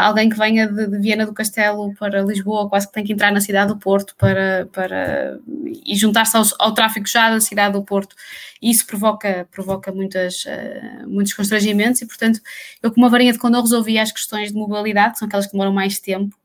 [0.00, 3.32] alguém que venha de, de, Viena do Castelo para Lisboa quase que tem que entrar
[3.32, 5.38] na cidade do Porto para, para
[5.84, 8.14] e juntar-se ao, ao, tráfego já da cidade do Porto,
[8.60, 12.40] e isso provoca, provoca muitas, uh, muitos constrangimentos e portanto
[12.82, 15.52] eu com uma varinha de condão resolvi as questões de mobilidade, que são aquelas que
[15.52, 16.36] demoram mais tempo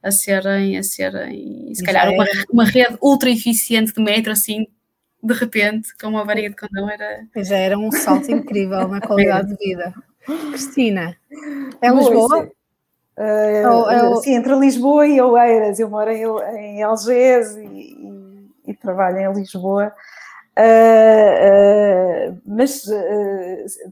[0.00, 4.66] a serem, a serem se calhar uma, uma rede ultra eficiente de metro assim
[5.26, 7.26] de repente, com uma varinha de condão era...
[7.36, 9.92] Já era um salto incrível na qualidade de vida.
[10.26, 11.16] Cristina,
[11.80, 12.50] é Lisboa?
[13.16, 14.16] Uh, ou, é o...
[14.16, 15.80] Sim, entre Lisboa e Oeiras.
[15.80, 16.24] Eu moro em,
[16.56, 19.92] em Algés e, e, e, trabalho em Lisboa.
[20.58, 22.84] Uh, uh, mas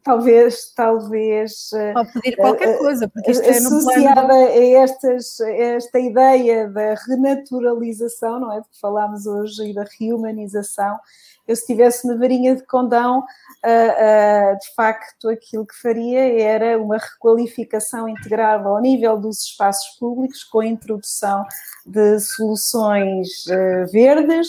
[0.02, 1.70] talvez, talvez.
[1.92, 4.32] Pode pedir qualquer coisa, porque isto associada é plano...
[4.32, 8.60] a, estas, a esta ideia da renaturalização, não é?
[8.60, 10.98] Porque falámos hoje e da reumanização.
[11.46, 16.96] Eu, se tivesse uma varinha de condão, uh, de facto aquilo que faria era uma
[16.96, 21.44] requalificação integral ao nível dos espaços públicos, com a introdução
[21.86, 24.48] de soluções uh, verdes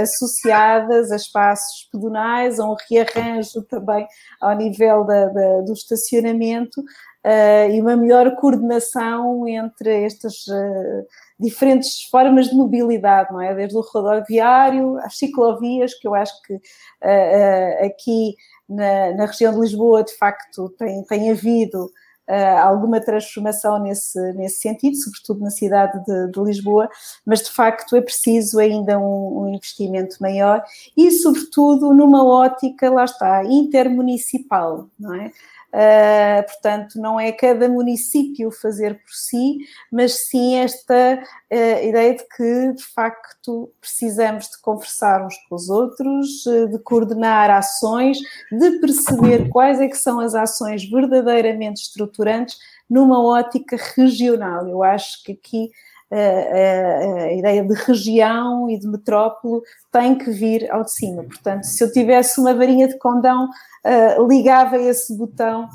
[0.00, 4.06] associadas a espaços pedonais, a um rearranjo também
[4.40, 6.82] ao nível da, da, do estacionamento
[7.26, 11.06] uh, e uma melhor coordenação entre estas uh,
[11.38, 13.54] diferentes formas de mobilidade, não é?
[13.54, 18.36] Desde o rodoviário às ciclovias, que eu acho que uh, aqui
[18.68, 21.90] na, na, região de Lisboa, de facto, tem, tem havido
[22.28, 26.88] Uh, alguma transformação nesse, nesse sentido, sobretudo na cidade de, de Lisboa,
[27.24, 30.60] mas de facto é preciso ainda um, um, investimento maior
[30.96, 35.30] e, sobretudo, numa ótica, lá está, intermunicipal, não é?
[35.76, 39.58] Uh, portanto, não é cada município fazer por si,
[39.92, 41.22] mas sim esta
[41.52, 46.78] uh, ideia de que, de facto, precisamos de conversar uns com os outros, uh, de
[46.78, 48.16] coordenar ações,
[48.50, 52.56] de perceber quais é que são as ações verdadeiramente estruturantes
[52.88, 54.66] numa ótica regional.
[54.66, 55.70] Eu acho que aqui
[56.12, 61.24] a, ideia de região e de metrópole tem que vir ao de cima.
[61.24, 65.68] Portanto, se eu tivesse uma varinha de condão, uh, ligava esse botão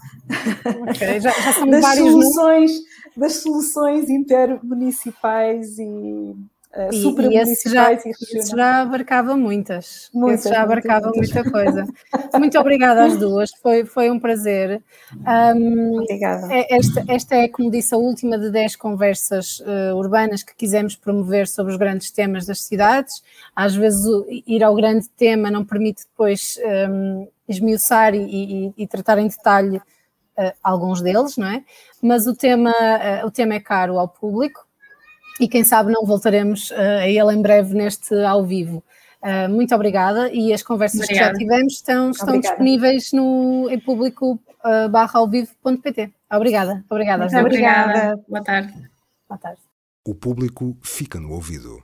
[0.90, 2.72] okay, já, já das, soluções,
[3.16, 6.36] das soluções intermunicipais e
[6.76, 11.32] uh, e, esse já, esse já abarcava muitas, muitas esse já abarcava muitas.
[11.34, 11.88] muita coisa.
[12.40, 14.82] Muito obrigada às duas, foi, foi um prazer.
[15.56, 16.54] Um, obrigada.
[16.54, 20.96] É, esta, esta é, como disse, a última de 10 conversas uh, urbanas que quisemos
[20.96, 23.22] promover sobre os grandes temas das cidades.
[23.56, 24.06] Às vezes
[24.48, 26.58] ir ao grande tema não permite depois
[26.90, 31.64] um, esmiuçar e, e, e, tratar em detalhe uh, alguns deles, não é?
[32.02, 34.66] Mas o tema, uh, o tema é caro ao público
[35.40, 38.84] e quem sabe não voltaremos uh, a ele em breve neste ao vivo.
[39.22, 41.34] Uh, muito obrigada e as conversas obrigada.
[41.34, 46.12] que já tivemos estão, estão disponíveis no em público uh, barra ao vivo.pt.
[46.32, 47.24] Obrigada, obrigada.
[47.26, 48.24] Muito obrigada.
[48.28, 48.74] Boa tarde.
[49.30, 49.62] Boa tarde.
[50.08, 51.84] O público fica no ouvido.